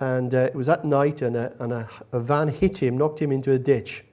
and 0.00 0.34
uh, 0.34 0.38
it 0.38 0.54
was 0.54 0.68
at 0.68 0.84
night, 0.84 1.20
and, 1.20 1.36
a, 1.36 1.52
and 1.60 1.72
a, 1.72 1.88
a, 2.12 2.20
van 2.20 2.48
hit 2.48 2.78
him, 2.78 2.96
knocked 2.96 3.20
him 3.20 3.30
into 3.30 3.52
a 3.52 3.58
ditch. 3.58 4.04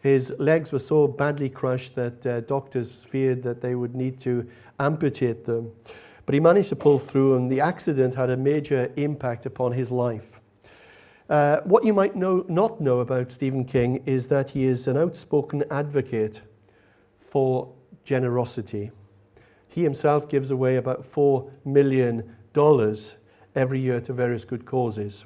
His 0.00 0.34
legs 0.38 0.70
were 0.70 0.78
so 0.78 1.08
badly 1.08 1.48
crushed 1.48 1.94
that 1.94 2.26
uh, 2.26 2.40
doctors 2.42 3.02
feared 3.02 3.42
that 3.44 3.62
they 3.62 3.74
would 3.74 3.94
need 3.94 4.20
to 4.20 4.46
amputate 4.78 5.46
them. 5.46 5.72
But 6.26 6.34
he 6.34 6.40
managed 6.40 6.68
to 6.68 6.76
pull 6.76 6.98
through, 6.98 7.36
and 7.36 7.50
the 7.50 7.60
accident 7.60 8.14
had 8.14 8.30
a 8.30 8.36
major 8.36 8.92
impact 8.96 9.46
upon 9.46 9.72
his 9.72 9.90
life. 9.90 10.40
Uh, 11.34 11.60
what 11.64 11.84
you 11.84 11.92
might 11.92 12.14
know, 12.14 12.44
not 12.46 12.80
know 12.80 13.00
about 13.00 13.32
Stephen 13.32 13.64
King 13.64 14.00
is 14.06 14.28
that 14.28 14.50
he 14.50 14.66
is 14.66 14.86
an 14.86 14.96
outspoken 14.96 15.64
advocate 15.68 16.42
for 17.18 17.74
generosity. 18.04 18.92
He 19.66 19.82
himself 19.82 20.28
gives 20.28 20.52
away 20.52 20.76
about 20.76 21.02
$4 21.02 21.50
million 21.64 22.36
every 23.56 23.80
year 23.80 24.00
to 24.02 24.12
various 24.12 24.44
good 24.44 24.64
causes. 24.64 25.24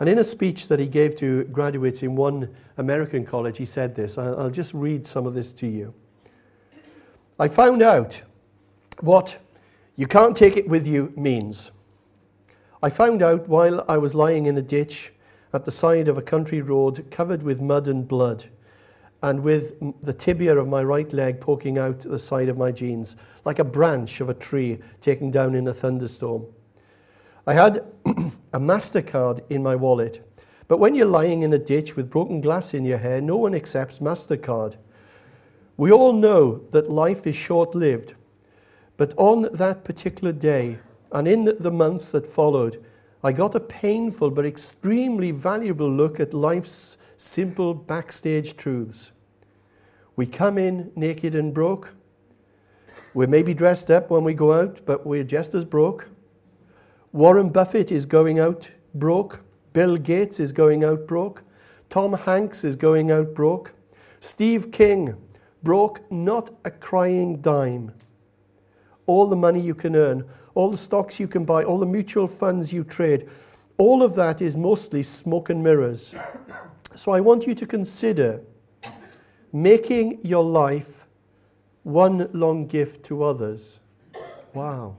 And 0.00 0.08
in 0.08 0.18
a 0.18 0.24
speech 0.24 0.66
that 0.68 0.78
he 0.78 0.86
gave 0.86 1.14
to 1.16 1.44
graduates 1.44 2.02
in 2.02 2.16
one 2.16 2.48
American 2.78 3.26
college, 3.26 3.58
he 3.58 3.66
said 3.66 3.94
this. 3.94 4.16
I'll 4.16 4.48
just 4.48 4.72
read 4.72 5.06
some 5.06 5.26
of 5.26 5.34
this 5.34 5.52
to 5.52 5.66
you. 5.66 5.92
I 7.38 7.48
found 7.48 7.82
out 7.82 8.22
what 9.00 9.36
you 9.94 10.06
can't 10.06 10.34
take 10.34 10.56
it 10.56 10.66
with 10.66 10.86
you 10.86 11.12
means. 11.18 11.70
I 12.82 12.88
found 12.88 13.20
out 13.20 13.46
while 13.46 13.84
I 13.90 13.98
was 13.98 14.14
lying 14.14 14.46
in 14.46 14.56
a 14.56 14.62
ditch 14.62 15.12
at 15.52 15.64
the 15.64 15.70
side 15.70 16.08
of 16.08 16.18
a 16.18 16.22
country 16.22 16.60
road 16.60 17.06
covered 17.10 17.42
with 17.42 17.60
mud 17.60 17.88
and 17.88 18.06
blood, 18.06 18.44
and 19.22 19.42
with 19.42 19.74
the 20.02 20.12
tibia 20.12 20.56
of 20.56 20.68
my 20.68 20.82
right 20.82 21.12
leg 21.12 21.40
poking 21.40 21.78
out 21.78 22.00
the 22.00 22.18
side 22.18 22.48
of 22.48 22.58
my 22.58 22.70
jeans, 22.70 23.16
like 23.44 23.58
a 23.58 23.64
branch 23.64 24.20
of 24.20 24.28
a 24.28 24.34
tree 24.34 24.78
taken 25.00 25.30
down 25.30 25.54
in 25.54 25.66
a 25.66 25.74
thunderstorm. 25.74 26.46
I 27.46 27.54
had 27.54 27.84
a 28.52 28.60
MasterCard 28.60 29.40
in 29.50 29.62
my 29.62 29.74
wallet, 29.74 30.22
but 30.68 30.78
when 30.78 30.94
you're 30.94 31.06
lying 31.06 31.42
in 31.42 31.54
a 31.54 31.58
ditch 31.58 31.96
with 31.96 32.10
broken 32.10 32.40
glass 32.40 32.74
in 32.74 32.84
your 32.84 32.98
hair, 32.98 33.20
no 33.20 33.36
one 33.36 33.54
accepts 33.54 34.00
MasterCard. 34.00 34.76
We 35.78 35.90
all 35.90 36.12
know 36.12 36.62
that 36.72 36.90
life 36.90 37.26
is 37.26 37.34
short 37.34 37.74
lived, 37.74 38.14
but 38.98 39.14
on 39.16 39.48
that 39.52 39.84
particular 39.84 40.32
day, 40.32 40.78
and 41.10 41.26
in 41.26 41.44
the 41.58 41.70
months 41.70 42.12
that 42.12 42.26
followed, 42.26 42.84
I 43.22 43.32
got 43.32 43.54
a 43.54 43.60
painful 43.60 44.30
but 44.30 44.46
extremely 44.46 45.32
valuable 45.32 45.90
look 45.90 46.20
at 46.20 46.32
life's 46.32 46.96
simple 47.16 47.74
backstage 47.74 48.56
truths. 48.56 49.10
We 50.14 50.26
come 50.26 50.56
in 50.56 50.92
naked 50.94 51.34
and 51.34 51.52
broke. 51.52 51.94
We 53.14 53.26
may 53.26 53.42
be 53.42 53.54
dressed 53.54 53.90
up 53.90 54.10
when 54.10 54.22
we 54.22 54.34
go 54.34 54.52
out, 54.52 54.80
but 54.86 55.04
we're 55.04 55.24
just 55.24 55.54
as 55.54 55.64
broke. 55.64 56.08
Warren 57.12 57.48
Buffett 57.48 57.90
is 57.90 58.06
going 58.06 58.38
out 58.38 58.70
broke. 58.94 59.40
Bill 59.72 59.96
Gates 59.96 60.38
is 60.38 60.52
going 60.52 60.84
out 60.84 61.06
broke. 61.08 61.42
Tom 61.90 62.12
Hanks 62.12 62.64
is 62.64 62.76
going 62.76 63.10
out 63.10 63.34
broke. 63.34 63.72
Steve 64.20 64.70
King, 64.70 65.16
broke 65.62 66.10
not 66.12 66.50
a 66.64 66.70
crying 66.70 67.40
dime. 67.40 67.92
All 69.08 69.26
the 69.26 69.36
money 69.36 69.60
you 69.60 69.74
can 69.74 69.96
earn, 69.96 70.24
all 70.54 70.70
the 70.70 70.76
stocks 70.76 71.18
you 71.18 71.26
can 71.26 71.44
buy, 71.44 71.64
all 71.64 71.78
the 71.78 71.86
mutual 71.86 72.28
funds 72.28 72.72
you 72.72 72.84
trade, 72.84 73.26
all 73.78 74.02
of 74.02 74.14
that 74.16 74.42
is 74.42 74.56
mostly 74.56 75.02
smoke 75.02 75.50
and 75.50 75.62
mirrors. 75.62 76.14
So 76.94 77.12
I 77.12 77.20
want 77.20 77.46
you 77.46 77.54
to 77.54 77.66
consider 77.66 78.42
making 79.52 80.20
your 80.22 80.44
life 80.44 81.06
one 81.84 82.28
long 82.32 82.66
gift 82.66 83.04
to 83.06 83.24
others. 83.24 83.80
Wow. 84.52 84.96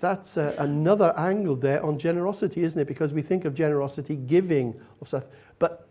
That's 0.00 0.36
uh, 0.36 0.54
another 0.58 1.12
angle 1.16 1.56
there 1.56 1.84
on 1.84 1.98
generosity, 1.98 2.64
isn't 2.64 2.80
it? 2.80 2.88
Because 2.88 3.14
we 3.14 3.22
think 3.22 3.44
of 3.44 3.54
generosity, 3.54 4.16
giving 4.16 4.74
of 5.00 5.08
stuff, 5.08 5.28
but 5.58 5.88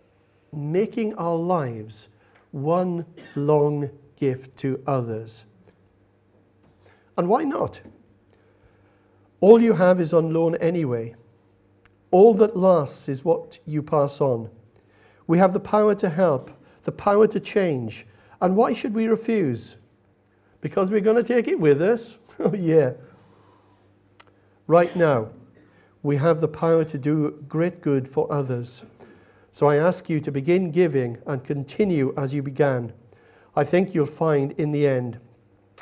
making 0.51 1.14
our 1.16 1.36
lives 1.36 2.10
one 2.51 3.05
long 3.36 3.89
gift 4.16 4.58
to 4.58 4.82
others. 4.88 5.45
And 7.18 7.28
why 7.28 7.43
not? 7.43 7.82
All 9.41 9.61
you 9.61 9.74
have 9.74 9.99
is 9.99 10.13
on 10.13 10.34
loan 10.34 10.55
anyway. 10.55 11.15
All 12.11 12.34
that 12.36 12.55
lasts 12.55 13.09
is 13.09 13.26
what 13.26 13.59
you 13.65 13.82
pass 13.84 14.22
on. 14.22 14.49
We 15.26 15.38
have 15.39 15.53
the 15.53 15.59
power 15.59 15.93
to 15.95 16.09
help, 16.09 16.51
the 16.84 16.91
power 16.91 17.28
to 17.28 17.39
change. 17.39 18.05
And 18.41 18.55
why 18.55 18.74
should 18.74 18.93
we 18.93 19.07
refuse? 19.07 19.78
Because 20.61 20.89
we're 20.89 21.01
going 21.01 21.18
to 21.18 21.24
take 21.24 21.47
it 21.47 21.59
with 21.59 21.82
us? 21.82 22.18
oh, 22.39 22.53
yeah. 22.53 22.93
Right 24.68 24.95
now, 24.95 25.30
we 26.03 26.18
have 26.18 26.39
the 26.39 26.47
power 26.47 26.86
to 26.86 26.97
do 26.97 27.43
great 27.47 27.82
good 27.82 28.07
for 28.07 28.32
others. 28.32 28.84
So 29.51 29.68
I 29.68 29.78
ask 29.78 30.09
you 30.09 30.20
to 30.22 30.32
begin 30.32 30.72
giving 30.72 31.18
and 31.26 31.43
continue 31.43 32.13
as 32.15 32.34
you 32.34 32.41
began. 32.41 32.93
I 33.55 33.63
think 33.63 33.93
you'll 33.93 34.05
find 34.05 34.51
in 34.53 34.72
the 34.72 34.88
end 34.88 35.20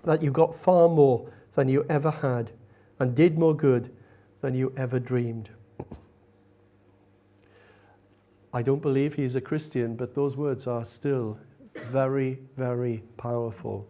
that 0.06 0.22
you 0.22 0.32
got 0.32 0.56
far 0.56 0.88
more 0.88 1.30
than 1.54 1.68
you 1.68 1.86
ever 1.90 2.12
had 2.12 2.52
and 3.00 3.16
did 3.16 3.38
more 3.38 3.56
good 3.56 3.92
than 4.42 4.54
you 4.54 4.74
ever 4.78 5.00
dreamed. 5.00 5.50
I 8.54 8.62
don't 8.62 8.82
believe 8.82 9.16
he's 9.16 9.36
a 9.36 9.42
Christian, 9.42 9.96
but 9.96 10.16
those 10.16 10.38
words 10.38 10.66
are 10.66 10.86
still 10.86 11.38
very, 11.76 12.40
very 12.56 13.04
powerful. 13.18 13.86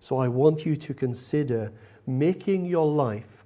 So 0.00 0.16
I 0.16 0.28
want 0.28 0.64
you 0.64 0.74
to 0.76 0.94
consider 0.94 1.70
making 2.06 2.64
your 2.64 2.86
life 2.86 3.44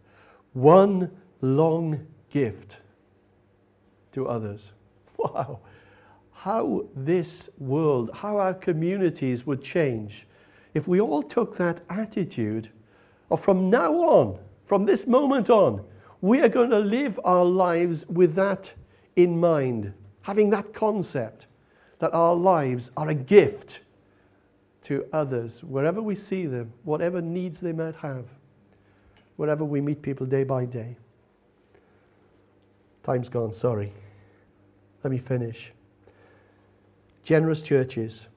one 0.53 1.11
long 1.41 2.07
gift 2.31 2.79
to 4.13 4.29
others. 4.29 4.73
Wow. 5.17 5.61
How 6.33 6.85
this 6.95 7.49
world, 7.57 8.11
how 8.13 8.37
our 8.37 8.53
communities 8.53 9.47
would 9.47 9.63
change 9.63 10.27
if 10.75 10.89
we 10.89 11.01
all 11.01 11.22
took 11.22 11.57
that 11.57 11.81
attitude 11.89 12.68
of 13.31 13.41
from 13.41 13.70
now 13.70 13.95
on, 13.95 14.39
from 14.64 14.85
this 14.85 15.07
moment 15.07 15.49
on, 15.49 15.85
we 16.20 16.41
are 16.41 16.49
going 16.49 16.70
to 16.70 16.79
live 16.79 17.18
our 17.25 17.45
lives 17.45 18.07
with 18.09 18.35
that 18.35 18.75
in 19.16 19.39
mind, 19.39 19.95
having 20.22 20.51
that 20.51 20.72
concept 20.72 21.47
that 22.01 22.12
our 22.12 22.35
lives 22.35 22.91
are 22.97 23.09
a 23.09 23.14
gift 23.14 23.81
to 24.83 25.07
others, 25.12 25.62
wherever 25.64 26.03
we 26.03 26.14
see 26.14 26.47
them, 26.47 26.72
whatever 26.83 27.22
needs 27.22 27.61
they 27.61 27.72
might 27.72 27.95
have, 27.97 28.27
wherever 29.37 29.64
we 29.64 29.81
meet 29.81 30.03
people 30.03 30.27
day 30.27 30.45
by 30.45 30.64
day. 30.66 30.97
Time's 33.03 33.29
gone, 33.29 33.53
sorry. 33.53 33.93
Let 35.03 35.11
me 35.11 35.18
finish. 35.18 35.72
Generous 37.22 37.62
churches. 37.62 38.29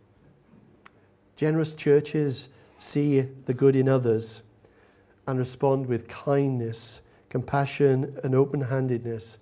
Generous 1.37 1.73
churches 1.73 2.49
see 2.79 3.21
the 3.21 3.53
good 3.53 3.75
in 3.75 3.87
others 3.87 4.41
and 5.27 5.37
respond 5.37 5.85
with 5.85 6.07
kindness, 6.07 7.01
compassion, 7.29 8.17
and 8.23 8.33
open 8.33 8.61
handedness, 8.61 9.37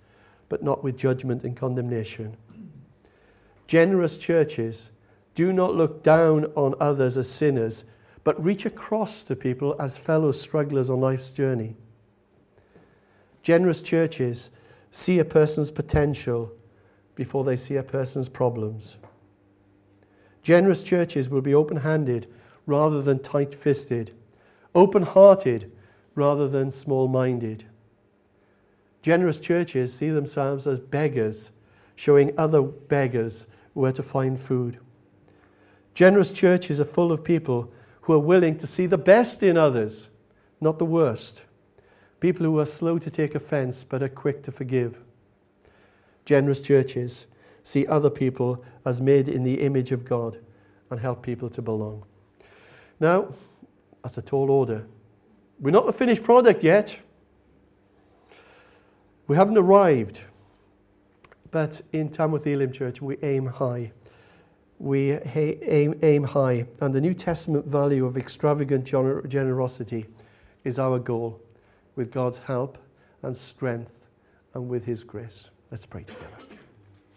but 0.50 0.62
not 0.62 0.84
with 0.84 0.98
judgment 0.98 1.42
and 1.42 1.56
condemnation. 1.56 2.36
Generous 3.66 4.18
churches 4.18 4.90
do 5.34 5.54
not 5.54 5.74
look 5.74 6.02
down 6.02 6.44
on 6.54 6.74
others 6.78 7.16
as 7.16 7.30
sinners, 7.30 7.84
but 8.24 8.44
reach 8.44 8.66
across 8.66 9.24
to 9.24 9.34
people 9.34 9.74
as 9.80 9.96
fellow 9.96 10.32
strugglers 10.32 10.90
on 10.90 11.00
life's 11.00 11.32
journey. 11.32 11.76
Generous 13.42 13.80
churches 13.80 14.50
see 14.90 15.18
a 15.18 15.24
person's 15.24 15.70
potential 15.70 16.52
before 17.14 17.42
they 17.42 17.56
see 17.56 17.76
a 17.76 17.82
person's 17.82 18.28
problems. 18.28 18.98
Generous 20.46 20.84
churches 20.84 21.28
will 21.28 21.40
be 21.40 21.52
open 21.52 21.78
handed 21.78 22.28
rather 22.66 23.02
than 23.02 23.18
tight 23.18 23.52
fisted, 23.52 24.12
open 24.76 25.02
hearted 25.02 25.72
rather 26.14 26.46
than 26.46 26.70
small 26.70 27.08
minded. 27.08 27.64
Generous 29.02 29.40
churches 29.40 29.92
see 29.92 30.08
themselves 30.08 30.64
as 30.64 30.78
beggars, 30.78 31.50
showing 31.96 32.32
other 32.38 32.62
beggars 32.62 33.48
where 33.72 33.90
to 33.90 34.04
find 34.04 34.38
food. 34.38 34.78
Generous 35.94 36.30
churches 36.30 36.80
are 36.80 36.84
full 36.84 37.10
of 37.10 37.24
people 37.24 37.72
who 38.02 38.12
are 38.12 38.20
willing 38.20 38.56
to 38.56 38.68
see 38.68 38.86
the 38.86 38.96
best 38.96 39.42
in 39.42 39.56
others, 39.56 40.10
not 40.60 40.78
the 40.78 40.84
worst. 40.84 41.42
People 42.20 42.46
who 42.46 42.56
are 42.60 42.66
slow 42.66 43.00
to 43.00 43.10
take 43.10 43.34
offense 43.34 43.82
but 43.82 44.00
are 44.00 44.08
quick 44.08 44.44
to 44.44 44.52
forgive. 44.52 45.02
Generous 46.24 46.60
churches 46.60 47.26
see 47.66 47.86
other 47.86 48.10
people 48.10 48.64
as 48.84 49.00
made 49.00 49.28
in 49.28 49.42
the 49.42 49.60
image 49.60 49.92
of 49.92 50.04
God 50.04 50.38
and 50.90 51.00
help 51.00 51.22
people 51.22 51.50
to 51.50 51.62
belong. 51.62 52.04
Now, 53.00 53.28
that's 54.02 54.18
a 54.18 54.22
tall 54.22 54.50
order. 54.50 54.86
We're 55.60 55.70
not 55.70 55.86
the 55.86 55.92
finished 55.92 56.22
product 56.22 56.62
yet. 56.62 56.98
We 59.26 59.36
haven't 59.36 59.58
arrived. 59.58 60.20
But 61.50 61.80
in 61.92 62.08
Tamworth 62.10 62.46
Elim 62.46 62.72
Church, 62.72 63.00
we 63.00 63.16
aim 63.22 63.46
high 63.46 63.92
we 64.78 65.12
aim, 65.12 65.98
aim 66.02 66.24
high, 66.24 66.66
and 66.80 66.94
the 66.94 67.00
New 67.00 67.14
Testament 67.14 67.66
value 67.66 68.04
of 68.04 68.16
extravagant 68.16 68.84
generosity 68.84 70.06
is 70.64 70.78
our 70.78 70.98
goal 70.98 71.40
with 71.94 72.12
God's 72.12 72.38
help 72.38 72.78
and 73.22 73.36
strength 73.36 74.06
and 74.54 74.68
with 74.68 74.84
His 74.84 75.02
grace. 75.02 75.48
Let's 75.70 75.86
pray 75.86 76.04
together. 76.04 76.45